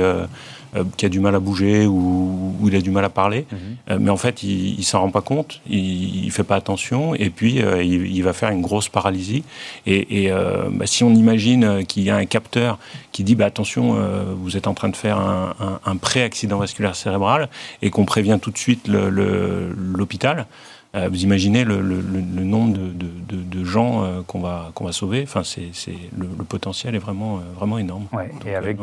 [0.76, 3.46] euh, qui a du mal à bouger ou, il a du mal à parler.
[3.50, 3.59] Mhm.
[3.90, 7.14] Euh, mais en fait, il, ne s'en rend pas compte, il, ne fait pas attention,
[7.14, 9.42] et puis euh, il, va faire une grosse paralysie.
[9.87, 12.78] Et, bah, si on imagine qu'il y a un capteur
[13.12, 13.96] qui dit bah, attention,
[14.40, 17.48] vous êtes en train de faire un, un pré-accident vasculaire cérébral,
[17.83, 20.40] et qu'on prévient tout de suite l'hôpital.
[20.40, 20.44] Euh,
[20.94, 25.22] vous imaginez le, nombre de, gens euh, qu'on va, qu'on va sauver.
[25.22, 25.70] Enfin, c'est,
[26.18, 28.07] le, potentiel est vraiment, euh, vraiment énorme.
[28.44, 28.79] et avec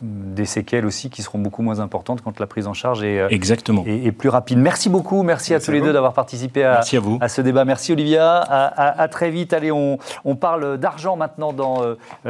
[0.00, 3.84] des séquelles aussi qui seront beaucoup moins importantes quand la prise en charge est, Exactement.
[3.86, 4.58] est, plus rapide.
[4.58, 5.22] Merci beaucoup.
[5.22, 6.84] Merci, à tous les deux d'avoir participé à, à,
[7.20, 7.64] à, ce débat.
[7.64, 8.38] Merci Olivia.
[8.40, 9.52] À, très vite.
[9.52, 11.82] Allez, on, on parle d'argent maintenant dans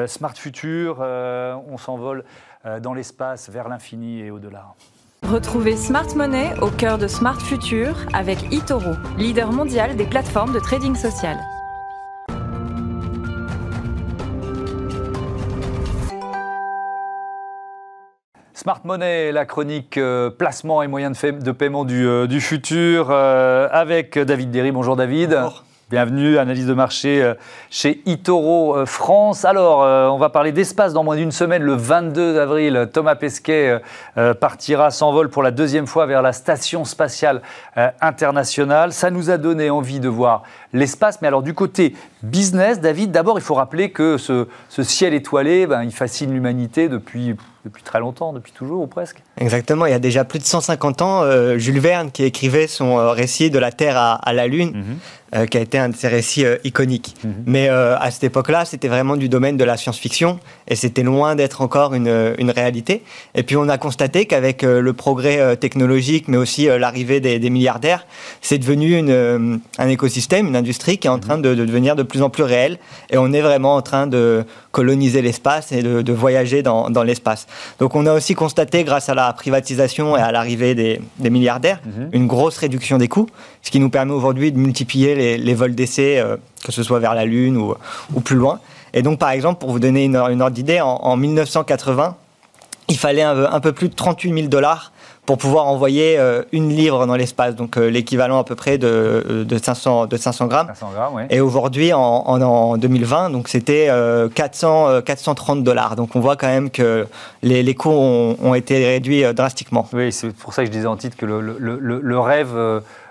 [0.07, 0.99] Smart Future.
[1.01, 2.25] on s'envole
[2.81, 4.75] dans l'espace vers l'infini et au-delà.
[5.23, 10.59] Retrouvez Smart Money au cœur de Smart Future avec eToro, leader mondial des plateformes de
[10.59, 11.39] trading social.
[18.53, 24.19] Smart Money, la chronique euh, placement et moyens de, paiement du, euh, futur, euh, avec
[24.19, 24.73] David Derry.
[24.73, 25.31] Bonjour David.
[25.31, 25.65] Bonjour.
[25.93, 27.35] Bienvenue, analyse de marché euh,
[27.69, 29.45] chez Itoro euh, France.
[29.45, 31.63] Alors, euh, on va parler d'espace dans moins d'une semaine.
[31.63, 33.79] Le 22 avril, Thomas Pesquet
[34.41, 37.43] partira, s'envole pour la deuxième fois vers la Station spatiale
[38.01, 38.95] internationale.
[38.95, 41.21] Ça nous a donné envie de voir l'espace.
[41.23, 44.47] Mais alors, du côté business, David, d'abord, il faut rappeler que ce,
[44.83, 49.23] ciel étoilé, ben, il fascine l'humanité depuis depuis très longtemps, depuis toujours ou presque.
[49.37, 51.23] Exactement, il y a déjà plus de 150 ans,
[51.59, 54.73] Jules Verne qui écrivait son récit de la Terre à, la Lune.
[54.75, 54.97] Mhm.
[55.35, 57.15] Euh, qui a été un de ces récits euh, iconiques.
[57.25, 57.33] Mhm.
[57.47, 61.37] Mais euh, à cette époque-là, c'était vraiment du domaine de la science-fiction et c'était loin
[61.37, 63.03] d'être encore une, une, réalité.
[63.35, 68.07] Et puis on a constaté qu'avec le progrès technologique, mais aussi l'arrivée des, des, milliardaires,
[68.43, 71.21] c'est devenu une, un écosystème, une industrie qui est en mhm.
[71.21, 72.79] train de, de, devenir de plus en plus réelle
[73.11, 77.03] et on est vraiment en train de coloniser l'espace et de, de voyager dans, dans
[77.03, 77.47] l'espace.
[77.79, 81.81] Donc on a aussi constaté, grâce à la privatisation et à l'arrivée des, des, milliardaires,
[81.85, 82.09] mhm.
[82.13, 83.29] une grosse réduction des coûts,
[83.63, 87.15] ce qui nous permet aujourd'hui de multiplier les, vols d'essai, euh, que ce soit vers
[87.15, 87.75] la Lune ou,
[88.15, 88.61] ou, plus loin.
[88.95, 92.17] Et donc, par exemple, pour vous donner une, une ordre d'idée, en, 1980,
[92.89, 94.92] il fallait un, peu plus de 38 000 dollars
[95.27, 99.45] pour pouvoir envoyer euh, une livre dans l'espace, donc euh, l'équivalent à peu près de,
[99.47, 100.67] de, 500, de 500 grammes.
[100.69, 103.89] 500 grammes Et aujourd'hui, en, en, 2020, donc c'était
[104.35, 105.95] 400, 430 dollars.
[105.97, 107.07] Donc on voit quand même que
[107.43, 109.89] les, les coûts ont, ont, été réduits drastiquement.
[109.93, 112.57] Oui, c'est pour ça que je disais en titre que le, le, le rêve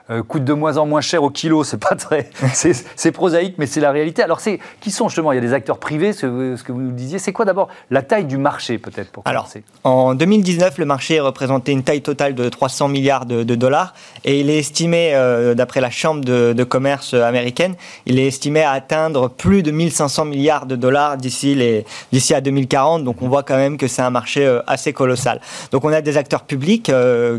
[0.09, 3.65] euh, coûte de moins en moins cher au kilo, c'est pas très, c'est prosaïque, mais
[3.65, 4.23] c'est la réalité.
[4.23, 6.81] Alors, c'est qui sont justement Il y a des acteurs privés, ce, ce que vous
[6.81, 7.19] nous disiez.
[7.19, 9.63] C'est quoi d'abord la taille du marché, peut-être pour commencer?
[9.83, 13.93] en 2019, le marché représentait une taille totale de 300 milliards de, dollars,
[14.25, 18.71] et il est estimé, euh, d'après la Chambre de, commerce américaine, il est estimé à
[18.71, 23.03] atteindre plus de 1500 milliards de dollars d'ici les d'ici à 2040.
[23.03, 25.41] Donc, on voit quand même que c'est un marché euh, assez colossal.
[25.71, 26.91] Donc, on a des acteurs publics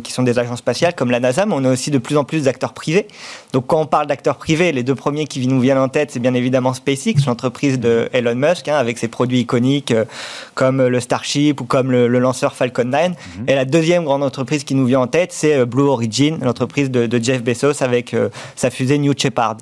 [0.03, 2.25] qui sont des agences spatiales comme la NASA, mais on a aussi de plus en
[2.25, 3.09] plus d'acteurs d'acteurs privés.
[3.53, 6.21] Donc quand on parle d'acteurs privés, les deux premiers qui nous viennent en tête, c'est
[6.21, 10.05] bien évidemment SpaceX, l'entreprise de Elon Musk, hein, avec ses produits iconiques euh,
[10.55, 13.09] comme le Starship ou comme le, lanceur Falcon 9.
[13.09, 13.49] Mhm.
[13.49, 17.23] Et la deuxième grande entreprise qui nous vient en tête, c'est Blue Origin, l'entreprise de,
[17.23, 18.15] Jeff Bezos avec
[18.57, 19.59] sa fusée New Shepard.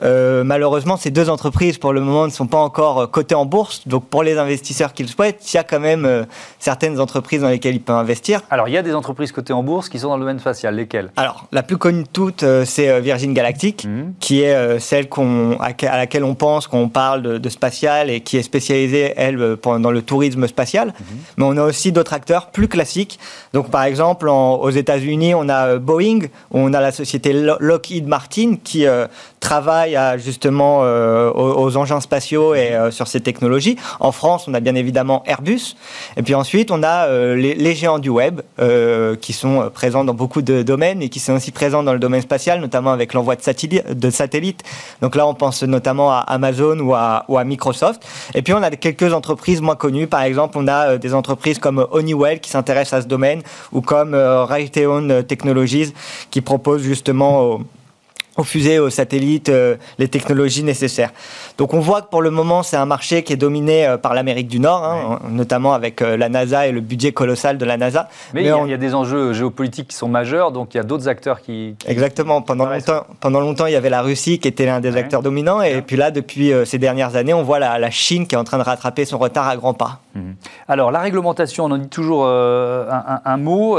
[0.00, 3.86] malheureusement, ces deux entreprises, pour le moment, ne sont pas encore cotées en bourse.
[3.86, 6.26] Donc pour les investisseurs qui le souhaitent, il y a quand même
[6.58, 8.42] certaines entreprises dans lesquelles ils peuvent investir.
[8.50, 10.74] Alors il y a des entreprises cotées en bourse qui sont dans le domaine spatial.
[10.74, 11.10] Lesquelles?
[11.16, 14.14] Alors la plus connue de toutes, euh, c'est euh, Virgin Galactic, mhm.
[14.20, 18.20] qui est euh, celle qu'on, à, laquelle on pense quand on parle de, spatial et
[18.20, 20.88] qui est spécialisée, elle, dans le tourisme spatial.
[20.88, 21.16] Mhm.
[21.36, 23.18] Mais on a aussi d'autres acteurs plus classiques.
[23.52, 28.86] Donc par exemple, aux États-Unis, on a Boeing, on a la société Lockheed Martin qui
[29.40, 33.76] travaille à, justement aux, engins spatiaux et sur ces technologies.
[33.98, 35.76] En France, on a bien évidemment Airbus.
[36.16, 38.40] Et puis ensuite, on a les, les, géants du web
[39.20, 42.19] qui sont présents dans beaucoup de domaines et qui sont aussi présents dans le domaine
[42.60, 44.62] notamment avec l'envoi de, satellites.
[45.00, 48.06] Donc là, on pense notamment à Amazon ou à, Microsoft.
[48.34, 50.06] Et puis, on a quelques entreprises moins connues.
[50.06, 53.80] Par exemple, on a euh, des entreprises comme Honeywell qui s'intéressent à ce domaine ou
[53.80, 55.92] comme euh, Raytheon Technologies
[56.30, 57.60] qui proposent justement
[58.44, 61.10] fusées, aux satellites, euh, les technologies nécessaires.
[61.58, 64.14] Donc on voit que pour le moment, c'est un marché qui est dominé euh, par
[64.14, 67.76] l'Amérique du Nord, hein, notamment avec euh, la NASA et le budget colossal de la
[67.76, 68.08] NASA.
[68.34, 71.08] Mais, il, y a, des enjeux géopolitiques qui sont majeurs, donc il y a d'autres
[71.08, 72.42] acteurs qui, Exactement.
[72.42, 75.62] Pendant longtemps, pendant longtemps, il y avait la Russie qui était l'un des acteurs dominants,
[75.62, 78.58] et puis là, depuis ces dernières années, on voit la, Chine qui est en train
[78.58, 80.00] de rattraper son retard à grands pas.
[80.14, 80.36] Mhm.
[80.68, 83.78] Alors la réglementation, on en dit toujours un, mot.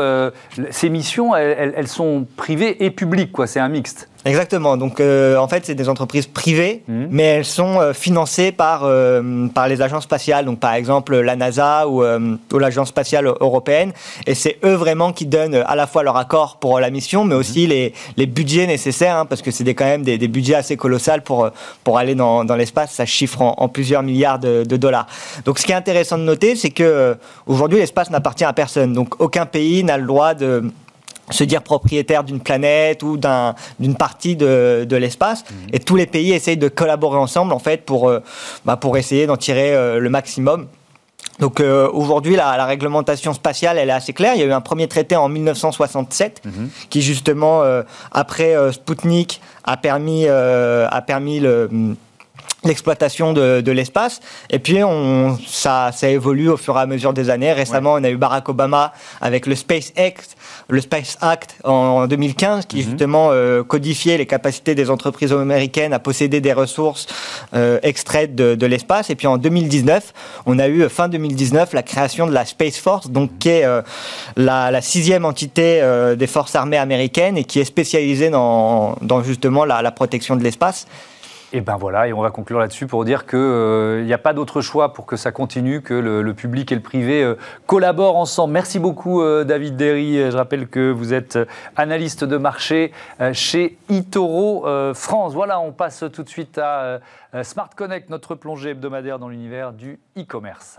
[0.70, 3.48] ces missions, elles, elles, sont privées et publiques, quoi.
[3.48, 4.11] C'est un mixte.
[4.24, 4.78] Exactement.
[4.78, 7.08] Donc, euh, en fait, c'est des entreprises privées, mhm.
[7.10, 10.46] mais elles sont euh, financées par, euh, par les agences spatiales.
[10.46, 13.94] Donc, par exemple, la NASA ou, ou l'Agence spatiale européenne.
[14.28, 17.36] Et c'est eux vraiment qui donnent à la fois leur accord pour la mission, mais
[17.36, 17.70] aussi mhm.
[17.70, 21.12] les, les budgets nécessaires, hein, parce que c'est quand même des, des, budgets assez colossaux
[21.26, 21.50] pour,
[21.84, 22.92] pour aller dans, dans l'espace.
[22.92, 25.08] Ça chiffre en, plusieurs milliards de, de, dollars.
[25.46, 28.94] Donc, ce qui est intéressant de noter, c'est que aujourd'hui, l'espace n'appartient à personne.
[28.94, 30.64] Donc, aucun pays n'a le droit de
[31.30, 35.44] se dire propriétaire d'une planète ou d'une partie de, de l'espace.
[35.50, 35.68] Mhm.
[35.74, 38.20] Et tous les pays essayent de collaborer ensemble, en fait, pour, euh,
[38.66, 40.68] bah, pour essayer d'en tirer euh, le maximum.
[41.40, 44.34] Donc euh, aujourd'hui, la, la, réglementation spatiale, elle est assez claire.
[44.36, 46.70] Il y a eu un premier traité en 1967 mhm.
[46.90, 47.64] qui justement,
[48.12, 51.96] après Sputnik, a permis, a permis le
[52.64, 54.20] l'exploitation de, de l'espace.
[54.50, 57.54] Et puis, on, ça, ça évolue au fur et à mesure des années.
[57.54, 60.36] Récemment, on a eu Barack Obama avec le Space Act,
[60.70, 62.84] le Space Act en 2015, qui mhm.
[62.84, 67.08] justement euh, codifiait les capacités des entreprises américaines à posséder des ressources
[67.54, 69.10] euh, extraites de, de l'espace.
[69.10, 70.14] Et puis en 2019,
[70.46, 73.82] on a eu fin 2019 la création de la Space Force, donc qui est euh,
[74.36, 79.24] la, la, sixième entité euh, des forces armées américaines et qui est spécialisée dans, dans
[79.24, 80.88] justement la, la protection de l'espace.
[81.54, 84.32] Et ben voilà, et on va conclure là-dessus pour dire qu'il euh, n'y a pas
[84.32, 87.36] d'autre choix pour que ça continue, que le, public et le privé euh,
[87.68, 88.54] collaborent ensemble.
[88.54, 90.32] Merci beaucoup euh, David Derry.
[90.32, 91.38] Je rappelle que vous êtes
[91.76, 92.94] analyste de marché
[93.34, 95.34] chez Itoro France.
[95.34, 97.00] Voilà, on passe tout de suite à
[97.44, 100.78] Smart Connect, notre plongée hebdomadaire dans l'univers du e-commerce.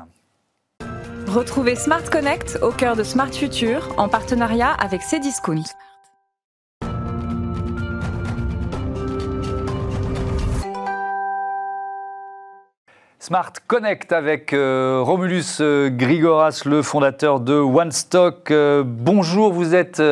[1.28, 5.64] Retrouvez Smart Connect au cœur de Smart Future en partenariat avec Cdiscount.
[13.32, 18.50] Smart Connect avec euh, Romulus euh, Grigoras, le fondateur de OneStock.
[18.50, 20.02] Euh, bonjour, vous êtes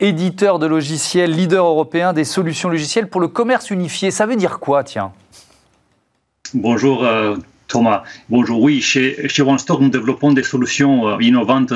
[0.00, 4.10] éditeur de logiciels, leader européen des solutions logicielles pour le commerce unifié.
[4.10, 5.12] Ça veut dire quoi, tiens?
[6.54, 7.06] Bonjour.
[7.68, 8.62] Thomas, bonjour.
[8.62, 11.72] Oui, chez, chez OneStock, nous développons des solutions innovantes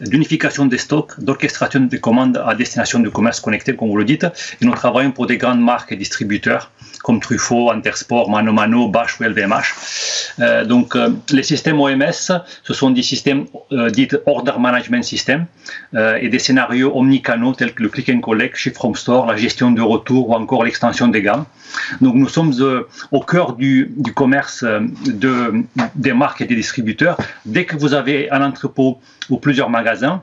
[0.00, 4.26] d'unification des stocks, d'orchestration des commandes à destination du commerce connecté, comme vous le dites.
[4.60, 6.70] Et nous travaillons pour des grandes marques et distributeurs
[7.02, 10.38] comme Truffaut, Intersport, Mano Mano, Bash ou LVMH.
[10.40, 12.12] Euh, donc, euh, les systèmes OMS,
[12.62, 15.46] ce sont des systèmes euh, dits Order Management System
[15.94, 19.70] et des scénarios omnicanaux tels que le Click and Collect, Ship from Store, la gestion
[19.72, 21.44] de retour ou encore l'extension des gammes.
[22.00, 22.52] Donc, nous sommes
[23.10, 27.16] au cœur du, commerce de, des marques et des distributeurs.
[27.46, 30.22] Dès que vous avez un entrepôt ou plusieurs magasins,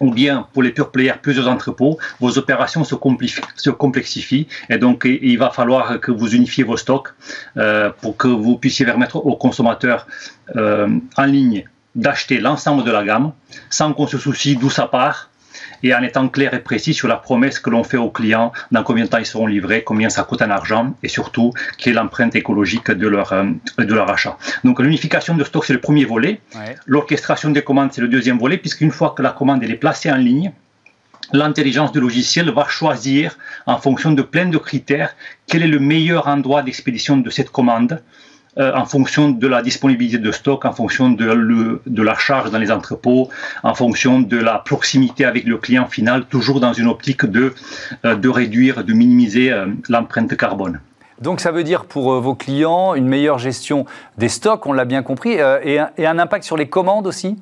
[0.00, 5.38] ou bien pour les pure players plusieurs entrepôts, vos opérations se, complexifient et donc il
[5.38, 7.08] va falloir que vous unifiez vos stocks
[7.56, 10.06] euh, pour que vous puissiez permettre aux consommateurs
[10.56, 13.32] euh, en ligne d'acheter l'ensemble de la gamme
[13.70, 15.30] sans qu'on se soucie d'où ça part
[15.84, 18.82] et en étant clair et précis sur la promesse que l'on fait aux clients, dans
[18.82, 21.96] combien de temps ils seront livrés, combien ça coûte en argent et surtout quelle est
[21.96, 23.44] l'empreinte écologique de leur, euh,
[23.78, 24.38] de leur achat.
[24.64, 26.40] Donc l'unification de stock, c'est le premier volet.
[26.86, 30.10] L'orchestration des commandes, c'est le deuxième volet, puisqu'une fois que la commande elle est placée
[30.10, 30.52] en ligne,
[31.32, 35.14] l'intelligence du logiciel va choisir en fonction de plein de critères
[35.46, 38.02] quel est le meilleur endroit d'expédition de cette commande
[38.56, 42.70] en fonction de la disponibilité de stock, en fonction de, de, la charge dans les
[42.70, 43.28] entrepôts,
[43.62, 47.54] en fonction de la proximité avec le client final, toujours dans une optique de,
[48.04, 50.80] euh, de réduire, de minimiser euh, l'empreinte carbone.
[51.20, 53.86] Donc ça veut dire pour vos clients une meilleure gestion
[54.18, 57.36] des stocks, on l'a bien compris, et un impact sur les commandes aussi?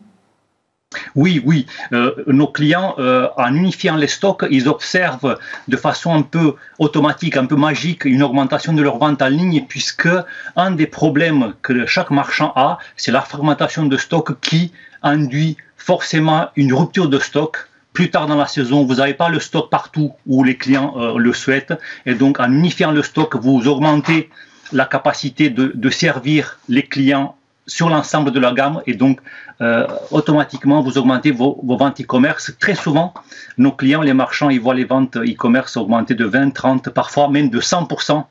[1.15, 1.67] Oui, oui.
[1.93, 7.37] Euh, nos clients, euh, en unifiant les stocks, ils observent de façon un peu automatique,
[7.37, 10.09] un peu magique, une augmentation de leur vente en ligne, puisque
[10.57, 16.49] un des problèmes que chaque marchand a, c'est la fragmentation de stock qui induit forcément
[16.57, 17.69] une rupture de stock.
[17.93, 21.19] Plus tard dans la saison, vous n'avez pas le stock partout où les clients euh,
[21.19, 21.75] le souhaitent,
[22.07, 24.31] et donc en unifiant le stock, vous augmentez
[24.73, 29.21] la capacité de, de servir les clients sur l'ensemble de la gamme et donc
[29.61, 32.53] euh, automatiquement vous augmentez vos, ventes e-commerce.
[32.59, 33.15] Très souvent,
[33.59, 37.51] nos clients, les marchands, ils voient les ventes e-commerce augmenter de 20, 30, parfois même
[37.51, 38.25] de 100%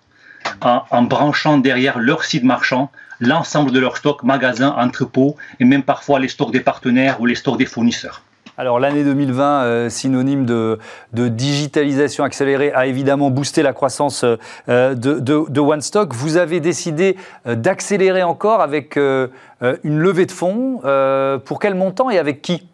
[0.61, 2.91] en, en branchant derrière leur site marchand
[3.21, 7.35] l'ensemble de leurs stocks, magasins, entrepôts et même parfois les stocks des partenaires ou les
[7.35, 8.23] stocks des fournisseurs.
[8.57, 10.77] Alors l'année 2020, euh, synonyme de,
[11.13, 16.13] digitalisation accélérée, a évidemment boosté la croissance euh, de, de, OneStock.
[16.13, 17.15] Vous avez décidé
[17.47, 20.81] euh, d'accélérer encore avec une levée de fonds.
[21.45, 22.67] pour quel montant et avec qui?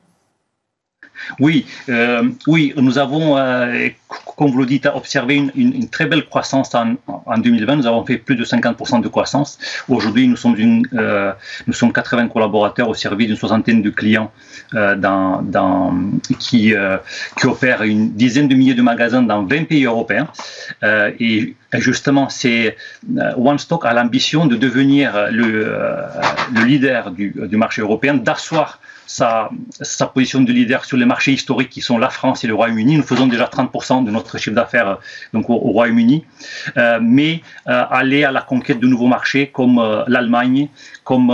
[1.40, 3.90] Oui, euh, oui, nous avons, euh,
[4.36, 7.78] comme vous le dites, observé une, très belle croissance en, en, 2020.
[7.78, 9.58] Nous avons fait plus de 50% de croissance.
[9.90, 11.32] Aujourd'hui, nous sommes une, euh,
[11.66, 14.32] nous sommes 80 collaborateurs au service d'une soixantaine de clients
[14.74, 14.96] euh,
[16.40, 16.98] qui, euh,
[17.44, 20.28] opèrent une dizaine de milliers de magasins dans 20 pays européens.
[20.84, 22.76] Euh, et justement, c'est
[23.38, 25.74] OneStock a l'ambition de devenir le,
[26.54, 29.50] le leader du, du marché européen, d'asseoir sa,
[29.82, 32.98] sa, position de leader sur les marchés historiques qui sont la France et le Royaume-Uni.
[32.98, 35.00] Nous faisons déjà 30% de notre chiffre d'affaires
[35.34, 36.26] au, Royaume-Uni,
[36.78, 40.70] euh, mais euh, aller à la conquête de nouveaux marchés comme euh, l'Allemagne,
[41.04, 41.32] comme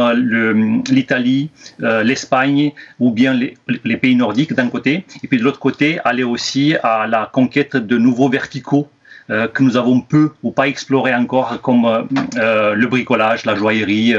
[0.90, 6.00] l'Italie, l'Espagne ou bien les, les pays nordiques d'un côté, et puis de l'autre côté
[6.06, 8.88] aller aussi à la conquête de nouveaux verticaux
[9.30, 12.04] que nous avons peu ou pas exploré encore, comme euh,
[12.38, 14.16] euh, le bricolage, la joaillerie,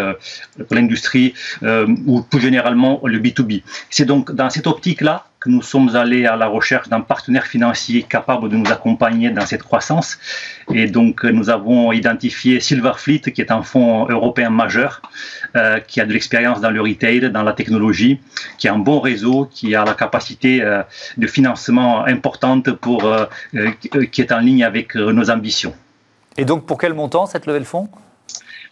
[0.70, 1.34] l'industrie
[2.06, 3.62] ou plus généralement le B2B.
[3.90, 8.48] C'est donc dans cette optique-là nous sommes allés à la recherche d'un partenaire financier capable
[8.48, 10.18] de nous accompagner dans cette croissance.
[10.72, 15.02] Et donc, nous avons identifié Silverfleet, qui est un fonds européen majeur,
[15.56, 18.20] euh, qui a de l'expérience dans le retail, dans la technologie,
[18.58, 20.82] qui a un bon réseau, qui a la capacité euh,
[21.16, 23.26] de financement importante pour, euh,
[24.10, 25.74] qui est en ligne avec nos ambitions.
[26.36, 27.88] Et donc, pour quel montant cette levée de fonds?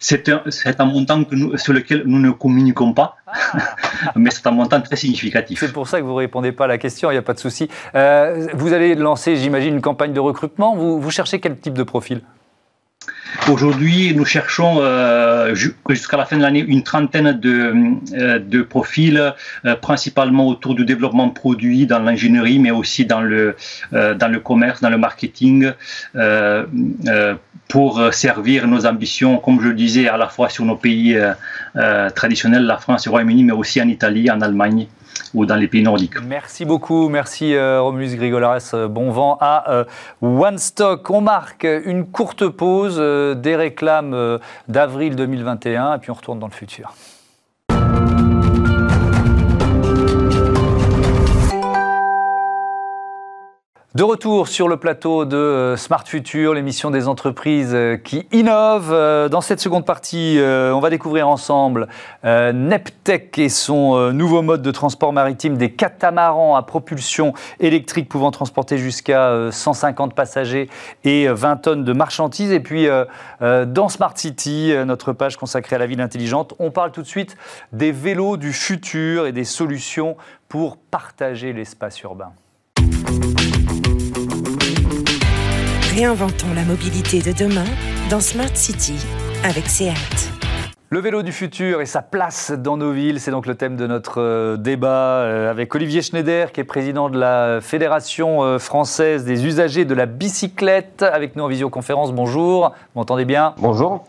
[0.03, 0.43] C'est un,
[0.79, 1.25] un, montant
[1.57, 3.77] sur lequel nous ne communiquons pas, ah.
[4.17, 5.61] mais c'est un montant très significatif.
[5.61, 7.35] C'est pour ça que vous ne répondez pas à la question, il n'y a pas
[7.35, 7.69] de souci.
[7.95, 10.75] Euh, vous allez lancer, j'imagine, une campagne de recrutement.
[10.75, 12.21] Vous, vous cherchez quel type de profil?
[13.49, 17.75] Aujourd'hui, nous cherchons euh, jusqu'à la fin de l'année une trentaine de,
[18.15, 19.33] euh, de profils,
[19.65, 23.57] euh, principalement autour du développement de produits dans l'ingénierie, mais aussi dans le,
[23.91, 25.73] dans le commerce, dans le marketing,
[27.73, 31.19] pour servir nos ambitions, comme je le disais, à la fois sur nos pays
[32.15, 34.89] traditionnels, la France et le Royaume-Uni, mais aussi en Italie, en Allemagne
[35.35, 36.21] ou dans les pays nordiques.
[36.23, 38.73] Merci beaucoup, merci euh, Romulus Grigolas.
[38.75, 39.85] Euh, bon vent à euh,
[40.21, 41.11] One Stock.
[41.11, 42.99] On marque une courte pause
[43.37, 46.95] des réclames d'avril 2021 et puis on retourne dans le futur.
[54.03, 58.93] De retour sur le plateau de euh, Smart Future, l'émission des entreprises euh, qui innovent.
[58.93, 61.87] Euh, dans cette seconde partie, on va découvrir ensemble
[62.25, 68.77] Neptech et son nouveau mode de transport maritime des catamarans à propulsion électrique pouvant transporter
[68.77, 70.69] jusqu'à 150 passagers
[71.05, 72.51] et 20 tonnes de marchandises.
[72.51, 72.88] Et puis,
[73.41, 77.37] dans Smart City, notre page consacrée à la ville intelligente, on parle tout de suite
[77.73, 80.17] des vélos du futur et des solutions
[80.49, 82.33] pour partager l'espace urbain.
[85.95, 87.67] Réinventons la mobilité de demain
[88.09, 88.95] dans Smart City
[89.45, 89.93] avec SEAT.
[90.89, 93.87] Le vélo du futur et sa place dans nos villes, c'est donc le thème de
[93.87, 99.27] notre euh, débat euh, avec Olivier Schneider, qui est président de la Fédération euh, française
[99.27, 102.11] des usagers de la bicyclette, avec nous en visioconférence.
[102.13, 103.55] Bonjour, vous m'entendez bien?
[103.59, 104.07] Bonjour.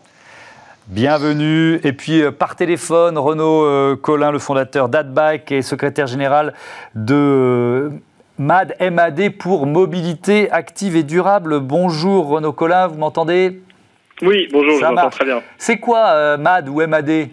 [0.86, 1.80] Bienvenue.
[1.84, 6.54] Et puis par téléphone, Renaud Collin, le fondateur d'AdBike et secrétaire général
[6.94, 7.90] de
[8.38, 11.60] MAD, MAD pour mobilité active et durable.
[11.60, 13.60] Bonjour Renaud Collin, vous m'entendez?
[14.22, 15.40] Oui, bonjour, je m'entends très bien.
[15.56, 17.28] C'est quoi euh, MAD ou MAD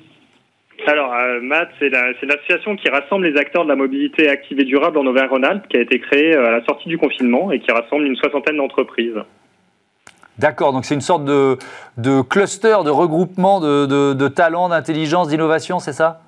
[0.87, 5.05] alors, Matt, c'est l'association qui rassemble les acteurs de la mobilité active et durable en
[5.05, 8.57] Auvergne-Rhône-Alpes, qui a été créée à la sortie du confinement et qui rassemble une soixantaine
[8.57, 9.13] d'entreprises.
[10.39, 11.57] D'accord, donc c'est une sorte de,
[12.23, 16.21] cluster, de regroupement de talents, d'intelligence, d'innovation, c'est ça?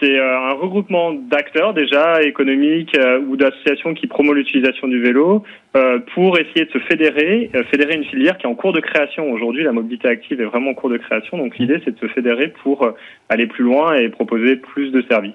[0.00, 5.44] C'est euh, un regroupement d'acteurs déjà économiques euh, ou d'associations qui promouvent l'utilisation du vélo
[5.76, 9.30] euh, pour essayer de se fédérer, fédérer une filière qui est en cours de création.
[9.32, 12.12] Aujourd'hui, la mobilité active est vraiment en cours de création, donc l'idée c'est de se
[12.12, 12.86] fédérer pour
[13.30, 15.32] aller plus loin et proposer plus de services.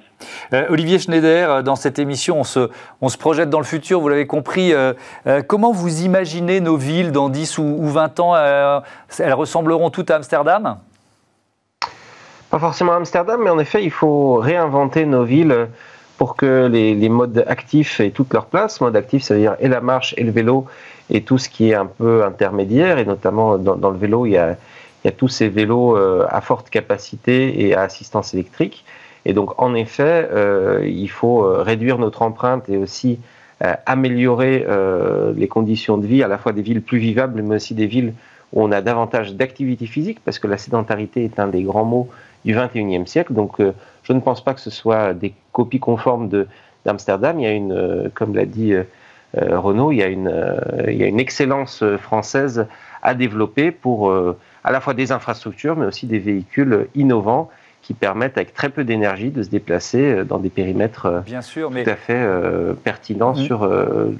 [0.69, 2.69] Olivier Schneider, dans cette émission, on se,
[3.01, 4.71] on se projette dans le futur, vous l'avez compris.
[5.47, 8.33] comment vous imaginez nos villes dans 10 ou, ou 20 ans
[9.19, 10.77] Elles ressembleront toutes à Amsterdam?
[12.49, 15.67] Pas forcément Amsterdam, mais en effet, il faut réinventer nos villes
[16.17, 18.81] pour que les, modes actifs aient toute leur place.
[18.81, 20.65] Mode actif, ça veut dire et la marche et le vélo
[21.09, 22.97] et tout ce qui est un peu intermédiaire.
[22.97, 24.55] Et notamment dans, le vélo, il y, a,
[25.15, 28.83] tous ces vélos euh, à forte capacité et à assistance électrique.
[29.25, 33.19] Et donc, en effet, euh, il faut euh, réduire notre empreinte et aussi
[33.87, 34.67] améliorer
[35.35, 38.13] les conditions de vie, à la fois des villes plus vivables, mais aussi des villes
[38.53, 42.07] où on a davantage d'activité physique, parce que la sédentarité est un des grands mots
[42.47, 43.33] du 21e siècle.
[43.33, 43.73] Donc euh,
[44.03, 46.29] je ne pense pas que ce soit des copies conformes
[46.85, 47.39] d'Amsterdam.
[47.39, 48.83] Il y a une, euh, comme l'a dit euh,
[49.35, 50.33] Renaud, il y, a une,
[50.87, 52.65] il y a une excellence française
[53.03, 54.11] à développer pour
[54.63, 57.49] à la fois des infrastructures, mais aussi des véhicules innovants
[57.87, 61.41] qui permettent avec très peu d'énergie de se déplacer euh, dans des périmètres euh, Bien
[61.41, 61.85] sûr, mais...
[61.85, 63.37] tout à fait euh, pertinents mm.
[63.37, 63.65] sur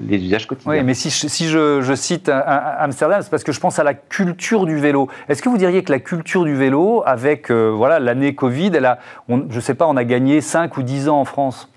[0.00, 0.72] les usages quotidiens.
[0.72, 4.78] Oui, mais si, je, cite Amsterdam, c'est parce que je pense à la culture du
[4.78, 5.08] vélo.
[5.28, 9.00] Est-ce que vous diriez que la culture du vélo, avec voilà l'année Covid, elle a,
[9.28, 11.68] je ne sais pas, on a gagné 5 ou 10 ans en France?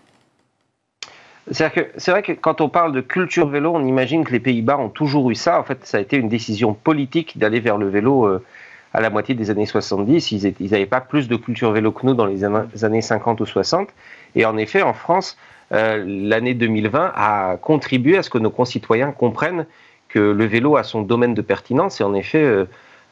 [1.51, 1.73] C'est
[2.07, 5.29] vrai que quand on parle de culture vélo, on imagine que les Pays-Bas ont toujours
[5.29, 5.59] eu ça.
[5.59, 8.39] En fait, ça a été une décision politique d'aller vers le vélo
[8.93, 10.31] à la moitié des années 70.
[10.31, 12.43] Ils n'avaient pas plus de culture vélo que nous dans les
[12.83, 13.89] années 50 ou 60.
[14.35, 15.37] Et en effet, en France,
[15.71, 19.65] euh, l'année 2020 a contribué à ce que nos concitoyens comprennent
[20.09, 22.01] que le vélo a son domaine de pertinence.
[22.01, 22.65] Et en effet, euh,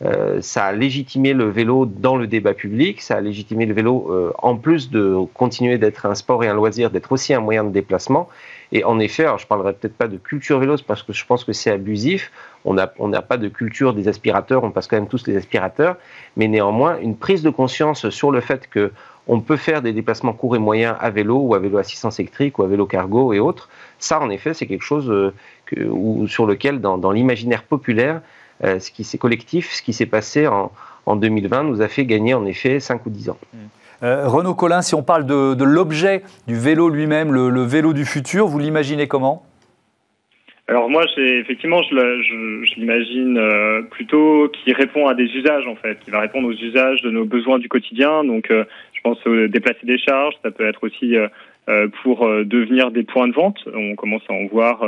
[0.03, 4.33] euh, ça a légitimé le vélo dans le débat public, ça a légitimé le vélo,
[4.41, 7.71] en plus de continuer d'être un sport et un loisir, d'être aussi un moyen de
[7.71, 8.29] déplacement.
[8.71, 11.43] Et en effet, alors je parlerai peut-être pas de culture vélo parce que je pense
[11.43, 12.31] que c'est abusif.
[12.65, 12.87] On n'a
[13.21, 15.97] pas de culture des aspirateurs, on passe quand même tous les aspirateurs,
[16.37, 18.91] mais néanmoins une prise de conscience sur le fait que
[19.29, 22.57] on peut faire des déplacements courts et moyens à vélo ou à vélo assistance électrique
[22.57, 23.69] ou à vélo cargo et autres.
[23.99, 28.21] Ça, en effet, c'est quelque chose euh, sur lequel, dans, l'imaginaire populaire, euh,
[28.61, 30.71] ce qui s'est collectif, ce qui s'est passé en,
[31.05, 33.37] en 2020 nous a fait gagner en effet 5 ou 10 ans.
[33.53, 33.57] Mmh.
[34.03, 38.47] Euh, Renaud Collin, si on parle de, l'objet du vélo lui-même, le, vélo du futur,
[38.47, 39.43] vous l'imaginez comment?
[40.67, 46.11] Alors moi, effectivement, je, l'imagine euh, plutôt qui répond à des usages en fait, qui
[46.11, 48.23] va répondre aux usages de nos besoins du quotidien.
[48.23, 49.17] Donc, euh, je pense
[49.49, 51.15] déplacer des charges, ça peut être aussi
[52.03, 53.59] pour devenir des points de vente.
[53.73, 54.83] On commence à en voir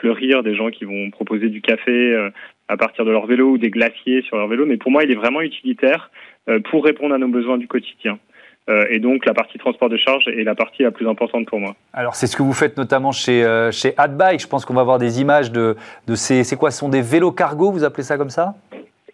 [0.00, 2.30] fleurir des gens qui vont proposer du café
[2.68, 4.66] à partir de leur vélo ou des glaciers sur leur vélo.
[4.66, 6.10] Mais pour moi, il est vraiment utilitaire
[6.70, 8.18] pour répondre à nos besoins du quotidien.
[8.68, 11.60] Euh, et donc la partie transport de charge est la partie la plus importante pour
[11.60, 11.76] moi.
[11.92, 14.40] Alors c'est ce que vous faites notamment chez, euh, chez AdBike.
[14.40, 15.76] Je pense qu'on va avoir des images de,
[16.08, 16.42] de ces...
[16.42, 18.54] C'est quoi Ce sont des vélos cargo, vous appelez ça comme ça?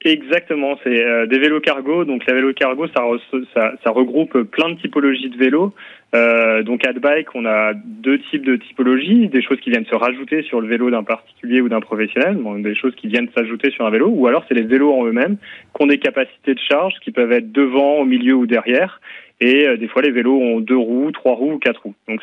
[0.05, 2.05] Exactement, c'est euh, des vélos cargo.
[2.05, 3.05] Donc la vélo cargo, ça,
[3.53, 5.73] ça, ça, regroupe plein de typologies de vélos.
[6.15, 10.43] Euh, donc AdBike, on a deux types de typologies, des choses qui viennent se rajouter
[10.43, 13.91] sur le vélo d'un particulier ou d'un professionnel, des choses qui viennent s'ajouter sur un
[13.91, 15.39] vélo, ou alors c'est les vélos en eux-mêmes
[15.75, 19.01] qui ont des capacités de charge qui peuvent être devant, au milieu ou derrière.
[19.41, 21.95] Et euh, des fois, les vélos ont deux roues, trois roues ou quatre roues.
[22.09, 22.21] Donc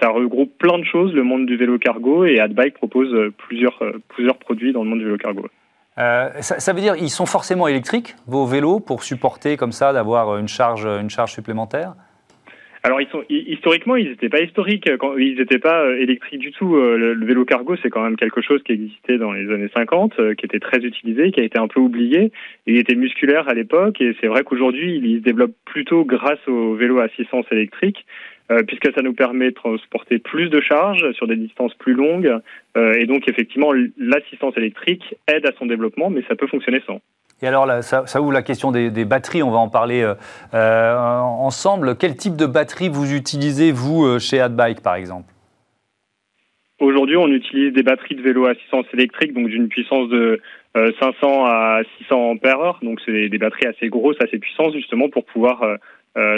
[0.00, 3.78] ça regroupe plein de choses, le monde du vélo cargo, et AdBike propose euh, plusieurs,
[4.38, 5.48] produits dans le monde du vélo cargo.
[5.96, 10.48] ça, veut dire ils sont forcément électriques, vos vélos, pour supporter comme ça d'avoir une
[10.48, 10.86] charge
[11.26, 11.94] supplémentaire?
[12.84, 16.50] Alors ils sont historiquement ils n'étaient pas historiques, quand, ils n'étaient pas euh, électriques du
[16.50, 16.76] tout.
[16.76, 20.14] Euh, le, vélo cargo c'est quand même quelque chose qui existait dans les années 50,
[20.18, 22.32] euh, qui était très utilisé, qui a été un peu oublié.
[22.66, 26.74] Il était musculaire à l'époque et c'est vrai qu'aujourd'hui il se développe plutôt grâce au
[26.74, 28.04] vélo assistance électrique.
[28.66, 32.32] Puisque ça nous permet de transporter plus de charges sur des distances plus longues.
[32.76, 37.00] et donc, effectivement, l'assistance électrique aide à son développement, mais ça peut fonctionner sans.
[37.42, 40.14] Et alors, ça, ça, ouvre la question des, batteries, on va en parler euh,
[40.54, 41.96] euh, ensemble.
[41.98, 45.26] Quel type de batterie vous utilisez, vous, euh, chez AdBike, par exemple?
[46.78, 50.40] Aujourd'hui, on utilise des batteries de vélo assistance électrique, donc d'une puissance de
[50.74, 55.64] 500 à 600 ampères Donc, c'est des batteries assez grosses, assez puissantes, justement, pour pouvoir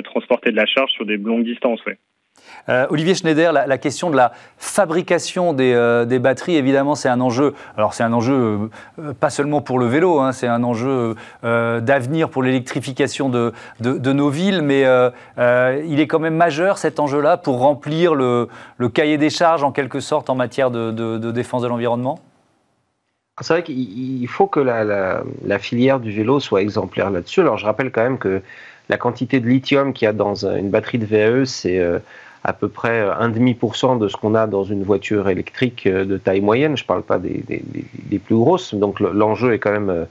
[0.05, 1.85] transporter de la charge sur des longues distances.
[1.85, 1.99] Ouais.
[2.69, 7.55] Euh, Olivier Schneider, la, question de la fabrication des, euh, batteries, évidemment, c'est un enjeu.
[7.77, 12.31] Alors, c'est un enjeu euh, pas seulement pour le vélo, hein, c'est un enjeu d'avenir
[12.31, 14.85] pour l'électrification de, nos villes, mais
[15.87, 18.49] il est quand même majeur cet enjeu-là pour remplir le,
[18.93, 22.19] cahier des charges, en quelque sorte, en matière de, défense de l'environnement?
[23.41, 27.41] C'est vrai qu'il faut que la, la, filière du vélo soit exemplaire là-dessus.
[27.41, 28.43] Alors je rappelle quand même que
[28.89, 31.81] la quantité de lithium qu'il y a dans une batterie de VAE, c'est
[32.45, 36.43] à peu près 1,5% de ce qu'on a dans une voiture électrique euh, de taille
[36.43, 36.77] moyenne.
[36.77, 37.43] Je ne parle pas des,
[38.19, 38.75] plus grosses.
[38.75, 40.05] Donc l'enjeu est quand même euh,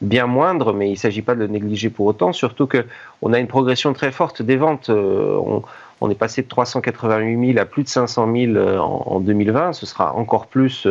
[0.00, 2.32] bien moindre, mais il ne s'agit pas de le négliger pour autant.
[2.32, 4.90] Surtout qu'on a une progression très forte des ventes.
[4.90, 5.62] Euh,
[6.00, 9.72] on, est passé de 388 000 à plus de 500 000 en, 2020.
[9.72, 10.86] Ce sera encore plus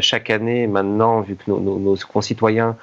[0.00, 2.76] chaque année maintenant, vu que nos concitoyens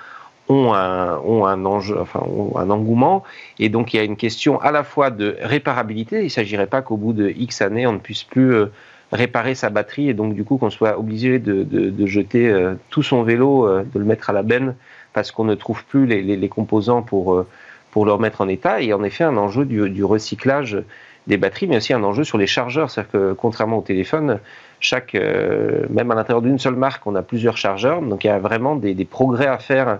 [0.50, 3.24] ont un, ont un enjeu, enfin, ont un engouement.
[3.60, 6.20] Et donc, il y a une question à la fois de réparabilité.
[6.20, 8.72] Il ne s'agirait pas qu'au bout de X années, on ne puisse plus euh,
[9.12, 12.76] réparer sa batterie et donc, du coup, qu'on soit obligé de, de, de jeter euh,
[12.90, 14.76] tout son vélo, euh, de le mettre à la benne
[15.14, 17.44] parce qu'on ne trouve plus les, les, les composants pour,
[17.92, 18.82] pour le remettre en état.
[18.82, 20.78] Et en effet, un enjeu du, du recyclage
[21.26, 22.90] des batteries, mais aussi un enjeu sur les chargeurs.
[22.90, 24.40] C'est-à-dire que, contrairement au téléphone,
[24.80, 28.02] chaque, même à l'intérieur d'une seule marque, on a plusieurs chargeurs.
[28.02, 29.98] Donc, il y a vraiment des, des progrès à faire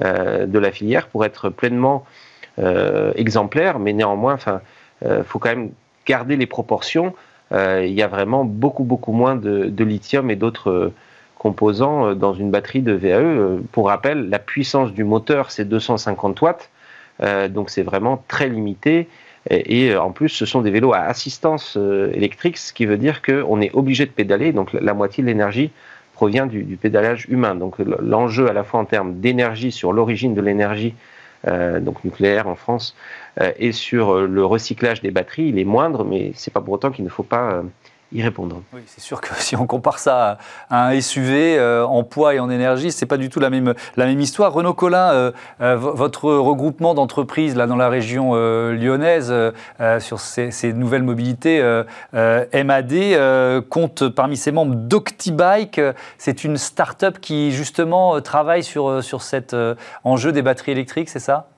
[0.00, 2.04] de la filière pour être pleinement
[2.58, 4.60] euh, exemplaire, mais néanmoins, enfin,
[5.04, 5.70] euh, faut quand même
[6.06, 7.14] garder les proportions.
[7.52, 10.92] il y a vraiment beaucoup beaucoup moins de, lithium et d'autres
[11.38, 13.60] composants dans une batterie de VAE.
[13.72, 16.70] Pour rappel, la puissance du moteur, c'est 250 watts,
[17.50, 19.08] donc c'est vraiment très limité.
[19.48, 21.76] Et, en plus, ce sont des vélos à assistance
[22.12, 25.70] électrique, ce qui veut dire qu'on est obligé de pédaler, donc la moitié de l'énergie
[26.20, 27.54] provient du, pédalage humain.
[27.54, 30.94] Donc l'enjeu à la fois en termes d'énergie sur l'origine de l'énergie,
[31.48, 32.94] euh, donc nucléaire en France,
[33.40, 36.74] euh, et sur euh, le recyclage des batteries, il est moindre, mais c'est pas pour
[36.74, 37.62] autant qu'il ne faut pas
[38.86, 40.38] c'est sûr que si on compare ça
[40.68, 43.74] à un SUV euh, en poids et en énergie, c'est pas du tout la même,
[44.20, 44.52] histoire.
[44.52, 49.32] Renaud Collin, euh, euh, votre regroupement d'entreprises là dans la région lyonnaise
[49.98, 51.62] sur ces, nouvelles mobilités
[52.12, 55.80] MAD compte parmi ses membres DoctiBike.
[56.18, 59.54] C'est une start-up qui justement travaille sur cet
[60.04, 61.48] enjeu des batteries électriques, c'est ça?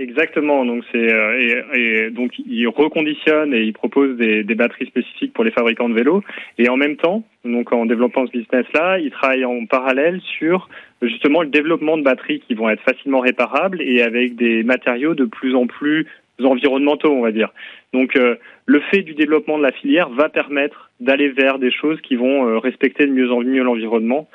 [0.00, 0.64] Exactement.
[0.64, 5.34] Donc c'est euh, et, et, donc il reconditionne et il propose des, des, batteries spécifiques
[5.34, 6.24] pour les fabricants de vélos.
[6.56, 10.70] Et en même temps, donc en développant ce business-là, il travaille en parallèle sur
[11.02, 15.26] justement le développement de batteries qui vont être facilement réparables et avec des matériaux de
[15.26, 16.06] plus en plus
[16.42, 17.52] environnementaux, on va dire.
[17.92, 22.00] Donc euh, le fait du développement de la filière va permettre d'aller vers des choses
[22.00, 24.28] qui vont euh, respecter de mieux en mieux l'environnement.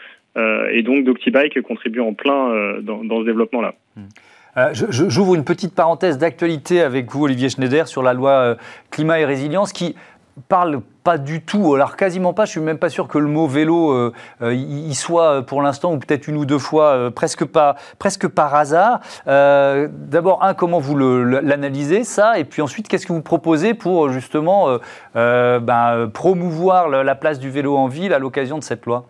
[0.71, 3.73] et donc DoctiBike contribue en plein dans, dans, ce développement-là.
[3.95, 4.01] Mmh.
[4.57, 8.55] Euh, j'ouvre une petite parenthèse d'actualité avec vous, Olivier Schneider, sur la loi euh,
[8.89, 9.95] climat et résilience qui
[10.47, 13.47] parle pas du tout, alors quasiment pas, je suis même pas sûr que le mot
[13.47, 14.11] vélo euh,
[14.53, 18.99] y soit pour l'instant, ou peut-être une ou deux fois, presque, pas, presque par hasard.
[19.25, 24.77] D'abord, un, comment vous l'analysez ça, et puis ensuite, qu'est-ce que vous proposez pour justement
[25.13, 29.05] ben, promouvoir la place du vélo en ville à l'occasion de cette loi?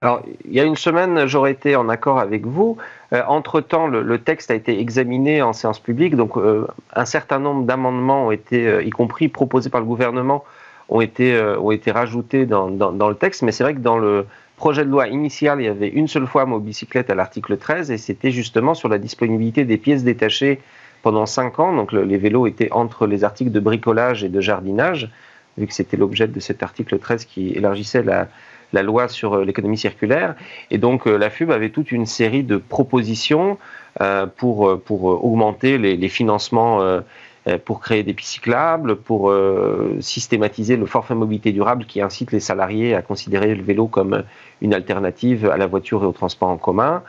[0.00, 2.78] Alors, il y a une semaine, j'aurais été en accord avec vous.
[3.12, 7.64] Euh, entre-temps, le, texte a été examiné en séance publique, donc euh, un certain nombre
[7.64, 10.44] d'amendements ont été, euh, y compris proposés par le gouvernement,
[10.88, 13.42] ont été, ont été rajoutés dans, dans, le texte.
[13.42, 14.24] Mais c'est vrai que dans le
[14.56, 17.90] projet de loi initial, il y avait une seule fois mot bicyclette à l'article 13,
[17.90, 20.60] et c'était justement sur la disponibilité des pièces détachées
[21.02, 21.72] pendant 5 ans.
[21.72, 25.10] Donc les vélos étaient entre les articles de bricolage et de jardinage,
[25.58, 28.28] vu que c'était l'objet de cet article 13 qui élargissait la
[28.72, 30.34] la loi sur euh, l'économie circulaire.
[30.70, 33.58] Et donc euh, la FUB avait toute une série de propositions
[34.00, 37.00] euh, pour, pour augmenter les, financements
[37.64, 38.42] pour créer des pistes
[39.04, 39.32] pour
[40.00, 44.22] systématiser le forfait mobilité durable qui incite les salariés à considérer le vélo comme
[44.60, 47.02] une alternative à la voiture et au transport en commun,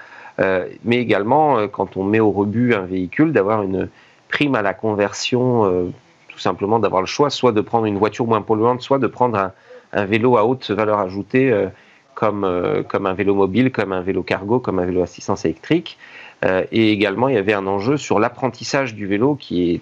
[0.84, 3.90] mais également quand on met au rebut un véhicule, d'avoir une
[4.30, 5.92] prime à la conversion,
[6.30, 9.38] tout simplement d'avoir le choix, soit de prendre une voiture moins polluante, soit de prendre
[9.38, 9.52] un,
[9.94, 11.68] un vélo à haute valeur ajoutée euh,
[12.16, 15.98] comme, euh, comme un vélo mobile, comme un vélo cargo, comme un vélo assistance électrique.
[16.46, 19.82] Euh, et également, il y avait un enjeu sur l'apprentissage du vélo qui est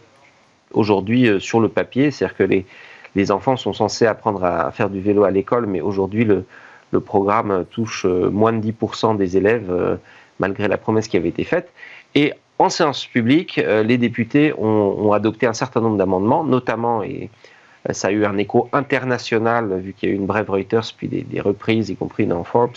[0.72, 2.66] aujourd'hui sur le papier, c'est-à-dire que les,
[3.16, 6.45] les enfants sont censés apprendre à faire du vélo à l'école, mais aujourd'hui le,
[6.91, 9.99] le, programme touche moins de 10% des élèves,
[10.39, 11.72] malgré la promesse qui avait été faite.
[12.14, 17.01] Et en séance publique, les députés ont, adopté un certain nombre d'amendements, notamment,
[17.94, 21.08] ça a eu un écho international, vu qu'il y a eu une brève Reuters, puis
[21.08, 22.72] des, reprises, y compris dans Forbes,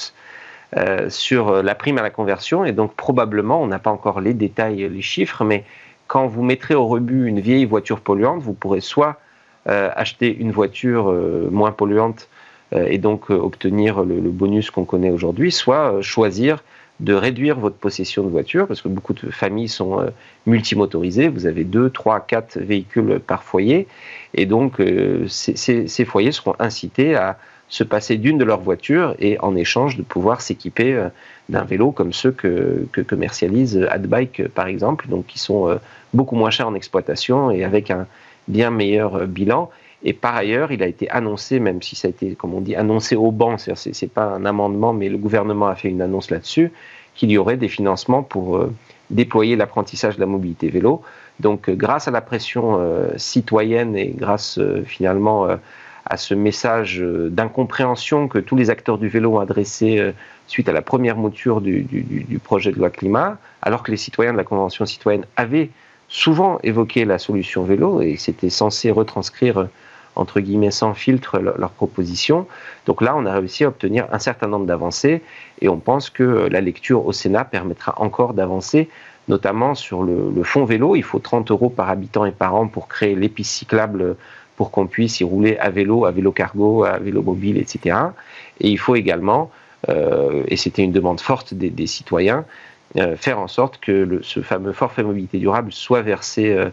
[0.77, 2.65] euh, sur euh, la prime à la conversion.
[2.65, 5.65] Et donc, probablement, on n'a pas encore les détails, les chiffres, mais
[6.07, 9.21] quand vous mettrez au rebut une vieille voiture polluante, vous pourrez soit
[9.67, 11.13] acheter une voiture
[11.51, 12.31] moins polluante
[12.75, 16.63] et donc obtenir le bonus qu'on connaît aujourd'hui, soit choisir
[17.01, 20.09] de réduire votre possession de voiture, parce que beaucoup de familles sont euh,
[20.46, 23.86] multimotorisées, vous avez deux, trois, quatre véhicules par foyer,
[24.34, 27.38] et donc euh, ces, foyers seront incités à
[27.68, 31.09] se passer d'une de leurs voitures et en échange de pouvoir s'équiper euh,
[31.49, 35.78] d'un vélo comme ceux que, que commercialise AdBike par exemple, donc qui sont
[36.12, 38.07] beaucoup moins chers en exploitation et avec un
[38.49, 39.70] bien meilleur bilan.
[40.05, 42.76] Et par ailleurs, il a été annoncé, même si ça a été, comme on dit,
[42.76, 46.30] annoncé au banc, c'est-à-dire c'est pas un amendement, mais le gouvernement a fait une annonce
[46.30, 46.70] là-dessus,
[47.14, 48.72] qu'il y aurait des financements pour euh,
[49.11, 51.03] déployer l'apprentissage de la mobilité vélo.
[51.40, 55.49] Donc, euh, grâce à la pression euh, citoyenne et grâce finalement
[56.07, 60.12] à ce message d'incompréhension que tous les acteurs du vélo ont adressé
[60.46, 64.32] suite à la première mouture du, du, projet de loi climat, alors que les citoyens
[64.32, 65.70] de la Convention citoyenne avaient
[66.09, 69.68] souvent évoqué la solution vélo et c'était censé retranscrire
[70.19, 72.47] entre guillemets sans filtre leurs propositions.
[72.87, 75.23] Donc là, on a réussi à obtenir un certain nombre d'avancées
[75.61, 78.89] et on pense que la lecture au Sénat permettra encore d'avancer,
[79.29, 80.97] notamment sur le, le fonds vélo.
[80.97, 84.16] Il faut 30 euros par habitant et par an pour créer l'épice cyclable
[84.59, 87.97] pour qu'on puisse y rouler à vélo, à vélo cargo, à vélo mobile, etc.
[88.59, 89.53] Et il faut également,
[89.89, 92.45] euh, et c'était une demande forte des, citoyens,
[92.97, 96.71] euh, faire en sorte que ce fameux forfait mobilité durable soit versé euh,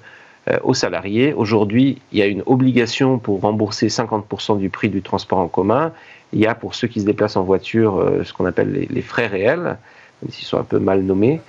[0.64, 1.34] aux salariés.
[1.34, 5.91] Aujourd'hui, il y a une obligation pour rembourser 50% du prix du transport en commun.
[6.34, 9.02] Il y a pour ceux qui se déplacent en voiture euh, ce qu'on appelle les,
[9.02, 9.78] frais réels,
[10.22, 11.41] même s'ils sont un peu mal nommés.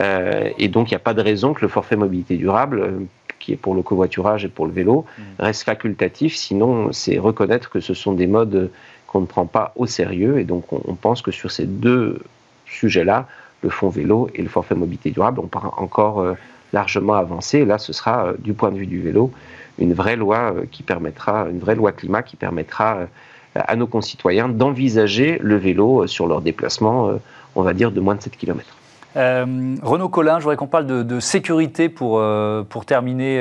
[0.00, 3.06] Euh, et donc, il n'y a pas de raison que le forfait mobilité durable,
[3.38, 5.22] qui est pour le covoiturage et pour le vélo, mmh.
[5.38, 6.36] reste facultatif.
[6.36, 8.70] Sinon, c'est reconnaître que ce sont des modes
[9.06, 10.38] qu'on ne prend pas au sérieux.
[10.38, 12.20] Et donc, on, pense que sur ces deux
[12.66, 13.26] sujets-là,
[13.62, 16.36] le fonds vélo et le forfait mobilité durable, on part encore
[16.72, 17.64] largement avancé.
[17.64, 19.30] là, ce sera, euh, du point de vue du vélo,
[19.78, 23.06] une vraie loi euh, qui permettra, une vraie loi climat qui permettra euh,
[23.54, 27.12] à nos concitoyens d'envisager le vélo sur leur déplacement,
[27.54, 28.68] on va dire, de moins de 7 km.
[29.14, 32.22] Renaud Collin, je voudrais qu'on parle de, sécurité pour,
[32.68, 33.38] pour terminer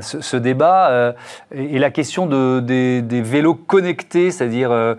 [0.00, 1.14] ce, débat
[1.54, 4.96] et, la question de, des, vélos connectés, c'est-à-dire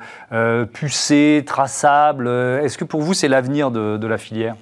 [0.72, 2.28] pucés, traçables.
[2.28, 4.54] Est-ce que pour vous c'est l'avenir de la filière?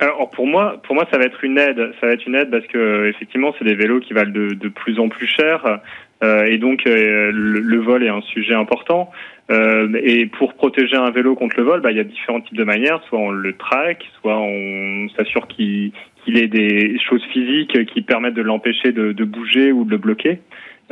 [0.00, 1.92] Alors pour moi, pour moi, ça va être une aide.
[2.00, 4.68] Ça va être une aide parce que effectivement, c'est des vélos qui valent de, de
[4.68, 5.80] plus en plus cher,
[6.22, 9.10] euh, et donc euh, le, vol est un sujet important.
[9.50, 12.56] Euh, et pour protéger un vélo contre le vol, bah, il y a différents types
[12.56, 13.02] de manières.
[13.08, 15.92] Soit on le traque, soit on s'assure qu'il
[16.24, 19.96] qu'il ait des choses physiques qui permettent de l'empêcher de, de, bouger ou de le
[19.96, 20.40] bloquer.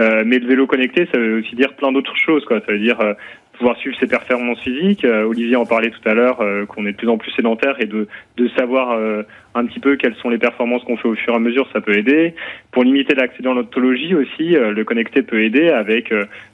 [0.00, 2.44] Euh, mais le vélo connecté, ça veut aussi dire plein d'autres choses.
[2.44, 2.60] Quoi.
[2.66, 3.14] Ça veut dire euh,
[3.58, 5.04] pouvoir suivre ses performances physiques.
[5.04, 7.76] Euh, Olivier en parlait tout à l'heure, euh, qu'on est de plus en plus sédentaire
[7.80, 9.22] et de, de savoir euh,
[9.54, 11.80] un petit peu quelles sont les performances qu'on fait au fur et à mesure, ça
[11.80, 12.34] peut aider.
[12.70, 16.12] Pour limiter l'accident l'odontologie aussi, le connecté peut aider avec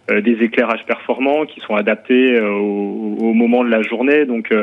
[0.08, 4.24] des éclairages performants qui sont adaptés au, au, moment de la journée.
[4.24, 4.54] Donc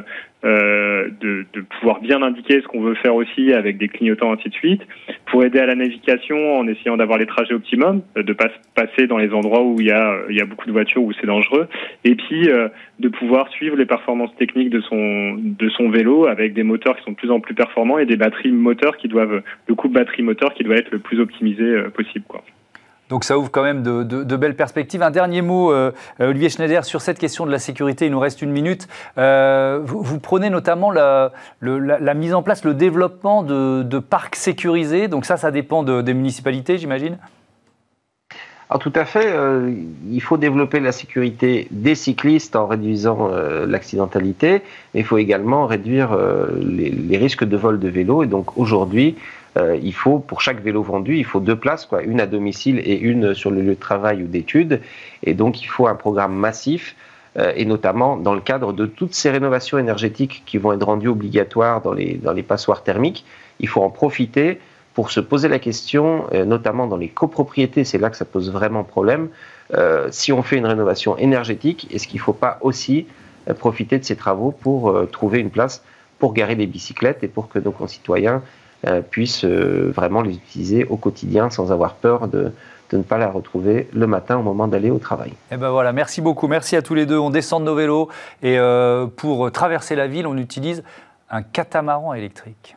[0.43, 4.49] euh, de, de, pouvoir bien indiquer ce qu'on veut faire aussi avec des clignotants ainsi
[4.49, 4.81] de suite,
[5.27, 9.05] pour aider à la navigation en essayant d'avoir les trajets optimum, euh, de pas passer
[9.05, 11.27] dans les endroits où il y a, il y a beaucoup de voitures où c'est
[11.27, 11.67] dangereux,
[12.03, 12.69] et puis euh,
[12.99, 17.03] de pouvoir suivre les performances techniques de son de son vélo avec des moteurs qui
[17.03, 20.23] sont de plus en plus performants et des batteries moteurs qui doivent le coût batterie
[20.23, 22.43] moteur qui doit être le plus optimisé possible quoi.
[23.11, 25.03] Donc ça ouvre quand même de, belles perspectives.
[25.03, 25.91] Un dernier mot, euh,
[26.21, 28.05] Olivier Schneider, sur cette question de la sécurité.
[28.05, 28.87] Il nous reste une minute.
[29.17, 31.33] Euh, vous, prenez notamment la,
[32.15, 35.09] mise en place, le développement de, parcs sécurisés.
[35.09, 37.17] Donc ça, ça dépend des municipalités, j'imagine
[38.69, 39.69] alors tout à fait, euh,
[40.09, 43.29] il faut développer la sécurité des cyclistes en réduisant
[43.67, 44.61] l'accidentalité,
[44.93, 46.17] mais il faut également réduire
[46.57, 48.23] les, les, risques de vol de vélo.
[48.23, 49.17] Et donc aujourd'hui,
[49.57, 52.79] euh, il faut, pour chaque vélo vendu, il faut deux places, quoi, une à domicile
[52.79, 54.81] et une sur le lieu de travail ou d'études.
[55.23, 56.95] Et donc, il faut un programme massif,
[57.37, 61.09] euh, et notamment dans le cadre de toutes ces rénovations énergétiques qui vont être rendues
[61.09, 63.25] obligatoires dans les, passoires thermiques.
[63.59, 64.59] Il faut en profiter
[64.93, 68.51] pour se poser la question, euh, notamment dans les copropriétés, c'est là que ça pose
[68.51, 69.29] vraiment problème.
[70.11, 73.07] si on fait une rénovation énergétique, est-ce qu'il ne faut pas aussi
[73.57, 75.81] profiter de ces travaux pour trouver une place
[76.19, 78.43] pour garer les bicyclettes et pour que nos concitoyens
[79.09, 82.51] puissent euh, vraiment les utiliser au quotidien sans avoir peur de,
[82.91, 85.29] de ne pas la retrouver le matin au moment d'aller au travail.
[85.29, 87.17] Et eh ben voilà, merci beaucoup, merci à tous les deux.
[87.17, 88.09] On descend de nos vélos
[88.41, 90.83] et euh, pour traverser la ville, on utilise
[91.29, 92.75] un catamaran électrique.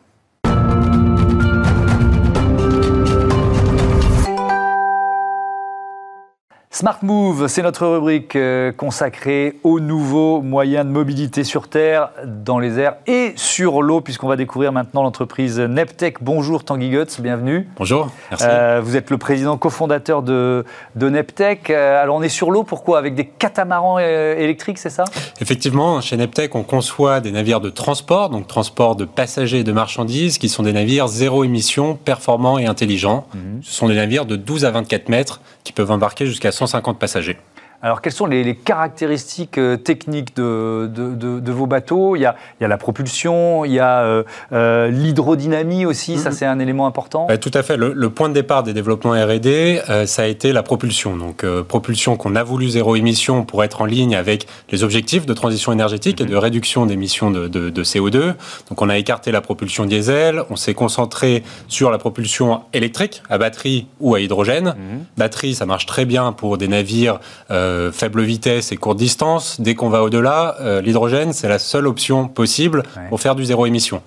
[6.75, 12.59] Smart Move, c'est notre rubrique euh, consacrée aux nouveaux moyens de mobilité sur Terre, dans
[12.59, 16.17] les airs et sur l'eau, puisqu'on va découvrir maintenant l'entreprise Neptech.
[16.21, 17.69] Bonjour Tanguy Guts, bienvenue.
[17.77, 18.47] Bonjour, merci.
[18.49, 20.65] Euh, vous êtes le président cofondateur de,
[20.97, 21.71] de Neptech.
[21.71, 22.99] Euh, alors on est sur l'eau, pourquoi?
[22.99, 25.05] Avec des catamarans électriques, c'est ça?
[25.41, 29.71] Effectivement, chez Neptech, on conçoit des navires de transport, donc transport de passagers et de
[29.71, 33.29] marchandises, qui sont des navires zéro émission, performants et intelligents.
[33.33, 33.61] Mhm.
[33.63, 37.37] Ce sont des navires de 12 à 24 mètres qui peuvent embarquer jusqu'à 150 passagers.
[37.85, 42.17] Alors, quelles sont les, caractéristiques euh, techniques de, de, vos bateaux?
[42.17, 44.23] Il y, a, il y, a, la propulsion, il y a euh,
[44.55, 46.35] euh, l'hydrodynamie aussi, ça mhm.
[46.35, 47.27] c'est un élément important?
[47.39, 47.77] Tout à fait.
[47.77, 51.15] Le, point de départ des développements RD, ça a été la propulsion.
[51.15, 55.35] Donc, propulsion qu'on a voulu zéro émission pour être en ligne avec les objectifs de
[55.35, 56.39] transition énergétique et de mhm.
[56.39, 58.33] réduction d'émissions de, CO2.
[58.71, 63.37] Donc, on a écarté la propulsion diesel, on s'est concentré sur la propulsion électrique, à
[63.37, 64.69] batterie ou à hydrogène.
[64.69, 65.05] Mhm.
[65.19, 67.21] Batterie, ça marche très bien pour des navires.
[67.51, 69.61] Euh, faible vitesse et courte distance.
[69.61, 73.67] Dès qu'on va au-delà, euh, l'hydrogène, c'est la seule option possible pour faire du zéro
[73.67, 74.03] émission.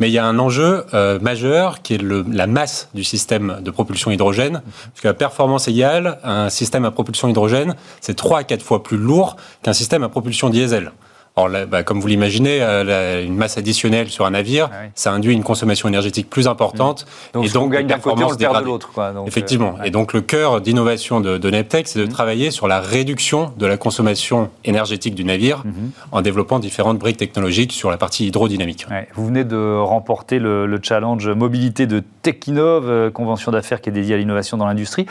[0.00, 3.58] Mais il y a un enjeu euh, majeur qui est le, la masse du système
[3.62, 4.54] de propulsion hydrogène.
[4.54, 4.62] Mhm.
[4.62, 8.82] Parce que la performance égale, un système à propulsion hydrogène, c'est 3 à 4 fois
[8.82, 10.92] plus lourd qu'un système à propulsion diesel.
[11.36, 15.32] Or, bah, comme vous l'imaginez, euh, une masse additionnelle sur un navire, ah ça induit
[15.32, 17.06] une consommation énergétique plus importante.
[17.06, 17.32] Mmh.
[17.34, 18.90] Donc, et donc, on gagne d'un côté, on le perd de l'autre.
[19.26, 19.76] Effectivement.
[19.80, 21.50] Euh, et donc, le cœur d'innovation de, de
[21.84, 22.08] c'est de mmh.
[22.08, 25.70] travailler sur la réduction de la consommation énergétique du navire mmh.
[26.12, 28.86] en développant différentes briques technologiques sur la partie hydrodynamique.
[29.14, 34.14] Vous venez de remporter le, challenge mobilité de Techinov, euh, convention d'affaires qui est dédiée
[34.14, 35.06] à l'innovation dans l'industrie.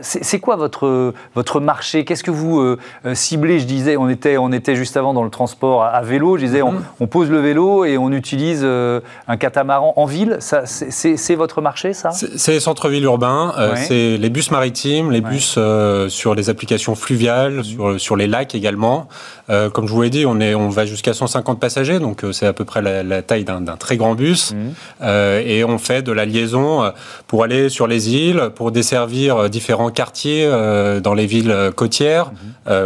[0.00, 2.04] c'est quoi votre, votre marché?
[2.04, 2.76] Qu'est-ce que vous
[3.14, 3.60] ciblez?
[3.60, 6.36] Je disais, on était, on était juste avant dans le transport à, vélo.
[6.36, 6.82] Je disais, mhm.
[7.00, 10.38] on, pose le vélo et on utilise euh, un catamaran en ville.
[10.40, 12.10] C'est votre marché, ça?
[12.10, 16.94] C'est les centres-villes urbains, euh, c'est les bus maritimes, les bus euh, sur les applications
[16.94, 17.64] fluviales, mhm.
[17.64, 19.08] sur, sur les lacs également.
[19.48, 22.52] Comme je vous l'ai dit, on, est, on va jusqu'à 150 passagers, donc c'est à
[22.52, 24.52] peu près la, taille d'un très grand bus.
[24.52, 25.06] Mhm.
[25.44, 26.92] et on fait de la liaison
[27.26, 30.48] pour aller sur les îles, pour desservir différents quartiers
[31.02, 32.30] dans les villes côtières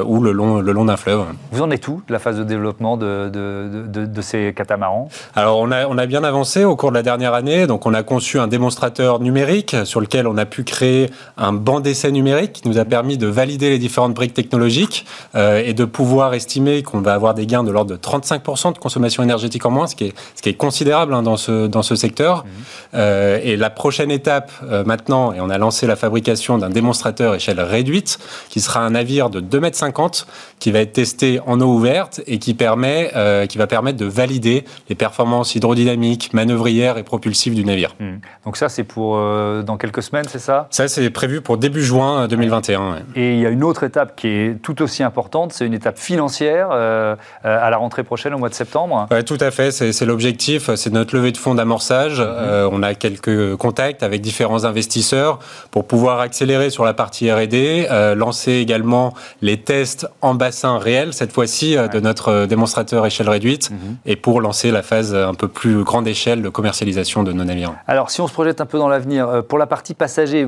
[0.05, 1.25] ou le long, le long d'un fleuve.
[1.51, 5.09] Vous en êtes où de la phase de développement développement de, de, de, ces catamarans?
[5.35, 7.67] Alors, on a, on a bien avancé au cours de la dernière année.
[7.67, 11.81] Donc, on a conçu un démonstrateur numérique sur lequel on a pu créer un banc
[11.81, 15.05] d'essai numérique qui nous a permis de valider les différentes briques technologiques
[15.35, 16.52] euh, et de pouvoir estimer
[16.83, 19.97] qu'on va avoir des gains de l'ordre de 35% de consommation énergétique en moins, ce
[19.97, 22.45] qui est, ce qui est considérable hein, dans, ce, dans ce secteur.
[22.45, 22.49] Mmh.
[22.95, 27.35] Euh, et la prochaine étape euh, maintenant, et on a lancé la fabrication d'un démonstrateur
[27.35, 30.27] échelle réduite, qui sera un navire de 2,50 m
[30.59, 34.07] qui va être testé en eau ouverte et qui, permet, euh, qui va permettre de
[34.07, 37.95] valider les performances hydrodynamiques, manœuvrières et propulsives du navire.
[37.99, 38.19] Hmm.
[38.45, 40.69] Donc ça, c'est pour dans quelques semaines, c'est ça?
[40.71, 42.81] Ça, c'est prévu pour début juin 2021.
[42.81, 45.75] Euh, et il y a une autre étape qui est tout aussi importante, c'est une
[45.75, 49.07] étape financière à la rentrée prochaine au mois de septembre.
[49.11, 52.21] Ouais, tout à fait, c'est l'objectif, c'est notre levée de fonds d'amorçage.
[52.21, 52.69] Hmm.
[52.73, 55.39] on a quelques contacts avec différents investisseurs
[55.71, 57.87] pour pouvoir accélérer sur la partie R&D,
[58.17, 63.71] lancer également les tests en bassin réel, cette fois-ci de notre euh, démonstrateur échelle réduite
[63.71, 63.97] mhm.
[64.07, 67.75] et pour lancer la phase un peu plus grande échelle de commercialisation de nos navires.
[67.87, 70.47] Alors, si on se projette un peu dans l'avenir, euh, pour la partie passager,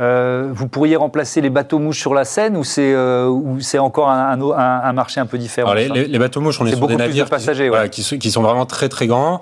[0.00, 4.92] euh, vous pourriez remplacer les bateaux mouches sur la Seine ou c'est encore un, un,
[4.92, 8.18] marché un peu différent les, les, bateaux mouches, on est, sur des navires passagers, qui,
[8.18, 9.40] qui, sont vraiment très très grands,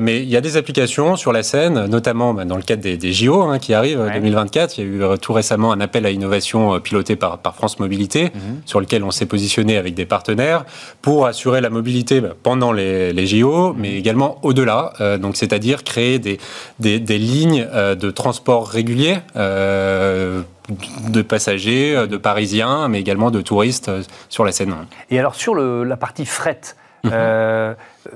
[0.00, 3.12] mais il y a des applications sur la Seine, notamment bah, dans le cadre des,
[3.12, 4.78] JO hein, qui arrivent en 2024.
[4.78, 8.24] Il y a eu tout récemment un appel à innovation piloté par, par France Mobilité,
[8.24, 8.62] mhm.
[8.64, 10.64] sur lequel on s'est positionné avec des partenaires
[11.00, 14.92] pour assurer la mobilité bah, pendant les, les JO, mais également au-delà.
[15.00, 16.38] Euh, donc, c'est-à-dire créer des,
[16.78, 19.18] des, des lignes euh, de transport réguliers.
[20.72, 23.90] Euh, de passagers, de Parisiens, mais également de touristes
[24.28, 24.74] sur la Seine.
[25.10, 26.60] Et alors sur le, la partie fret,
[27.04, 27.74] mhm.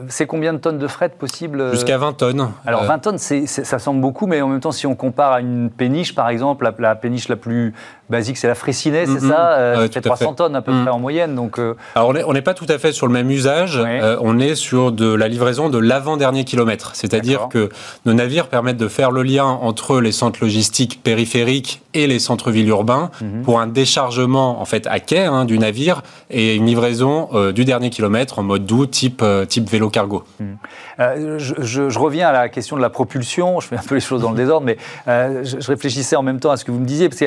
[0.08, 2.50] c'est combien de tonnes de fret possible Jusqu'à 20 tonnes.
[2.66, 5.70] Alors 20 tonnes, ça semble beaucoup, mais en même temps, si on compare à une
[5.70, 7.74] péniche, par exemple, la, la péniche la plus
[8.10, 9.28] basique, c'est la Fraissinet, c'est mm-hmm.
[9.28, 10.82] ça euh, fait 300 tonnes à peu mm.
[10.82, 11.34] près en moyenne.
[11.34, 14.38] Donc, euh, Alors on n'est pas tout à fait sur le même usage, euh, on
[14.38, 16.92] est sur de la livraison de l'avant-dernier kilomètre.
[16.94, 17.70] C'est-à-dire que
[18.04, 22.68] nos navires permettent de faire le lien entre les centres logistiques périphériques et les centres-villes
[22.68, 23.42] urbains mm-hmm.
[23.42, 27.90] pour un déchargement en fait à quai hein, du navire et une livraison du dernier
[27.90, 30.24] kilomètre en mode doux type, type vélo cargo.
[30.40, 30.54] Hmm.
[31.00, 33.60] Euh, je, reviens à la question de la propulsion.
[33.60, 34.76] Je fais un peu les choses dans le désordre, mais
[35.08, 37.08] euh, je, réfléchissais en même temps à ce que vous me disiez.
[37.08, 37.26] Parce que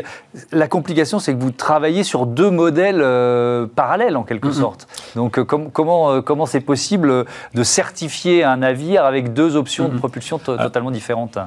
[0.51, 4.87] la complication, c'est que vous travaillez sur deux modèles euh, parallèles, en quelque sorte.
[5.15, 10.63] Donc, comment comment c'est possible de certifier un navire avec deux options de propulsion ah.
[10.63, 11.37] totalement différentes?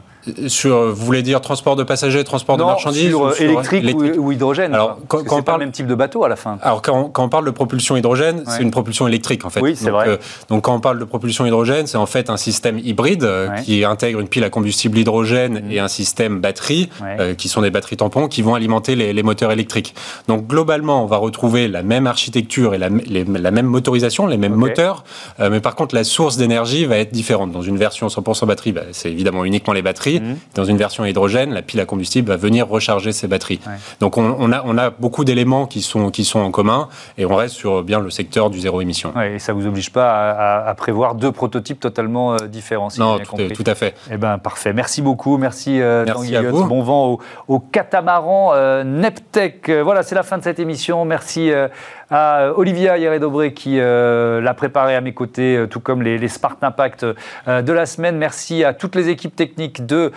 [0.47, 4.99] Sur, vous voulez dire transport de passagers, transport de marchandises sur, électrique, Ou, hydrogène Alors,
[5.09, 6.59] quand, on parle le même type de bateau à la fin.
[6.63, 9.61] Alors, quand, on parle de propulsion hydrogène, c'est une propulsion électrique en fait.
[9.61, 10.19] Oui, c'est vrai.
[10.49, 13.85] donc, quand on parle de propulsion hydrogène, c'est en fait un système hybride euh, qui
[13.85, 15.73] intègre une pile à combustible hydrogène mmh.
[15.73, 19.53] et un système batterie, euh, qui sont des batteries tampons, qui vont alimenter les, moteurs
[19.53, 19.95] électriques.
[20.29, 24.55] Donc globalement, on va retrouver la même architecture et la, la même motorisation, les mêmes
[24.55, 25.05] moteurs,
[25.41, 27.53] euh, mais par contre la source d'énergie va être différente.
[27.53, 30.21] Dans une version 100% batterie, bah, c'est évidemment uniquement les batteries.
[30.21, 30.37] Mmh.
[30.55, 33.61] Dans une version hydrogène, la pile à combustible va venir recharger ces batteries.
[34.01, 36.89] Donc on, a, on a beaucoup d'éléments qui sont, qui sont en commun
[37.19, 39.13] et on reste sur bien le secteur du zéro émission.
[39.21, 43.03] et ça vous oblige pas à, prévoir deux prototypes totalement différenciés.
[43.03, 43.95] Non, tout, à fait.
[44.11, 44.73] Eh ben, parfait.
[44.73, 45.37] Merci beaucoup.
[45.39, 46.65] Merci, euh, Merci à vous.
[46.65, 49.69] Bon vent au, catamaran euh, Neptec.
[49.69, 51.05] Euh, voilà, c'est la fin de cette émission.
[51.05, 51.67] Merci euh,
[52.09, 57.73] à Olivia Hieré-Dobré qui l'a préparé à mes côtés, tout comme les, Smart Impact de
[57.73, 58.19] la semaine.
[58.19, 60.13] Merci à toutes les équipes techniques de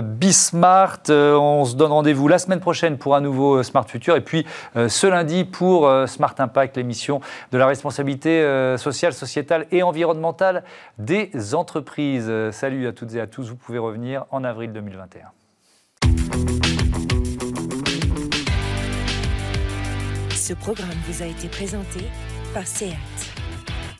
[0.00, 1.00] Bismart.
[1.10, 5.06] on se donne rendez-vous la semaine prochaine pour un nouveau Smart Future et puis ce
[5.06, 7.20] lundi pour Smart Impact, l'émission
[7.52, 8.42] de la responsabilité
[8.78, 10.64] sociale, sociétale et environnementale
[10.96, 12.32] des entreprises.
[12.50, 13.50] Salut à toutes et à tous.
[13.50, 16.75] Vous pouvez revenir en avril 2021.
[20.46, 21.98] Ce programme vous a été présenté
[22.54, 23.35] par SEAT.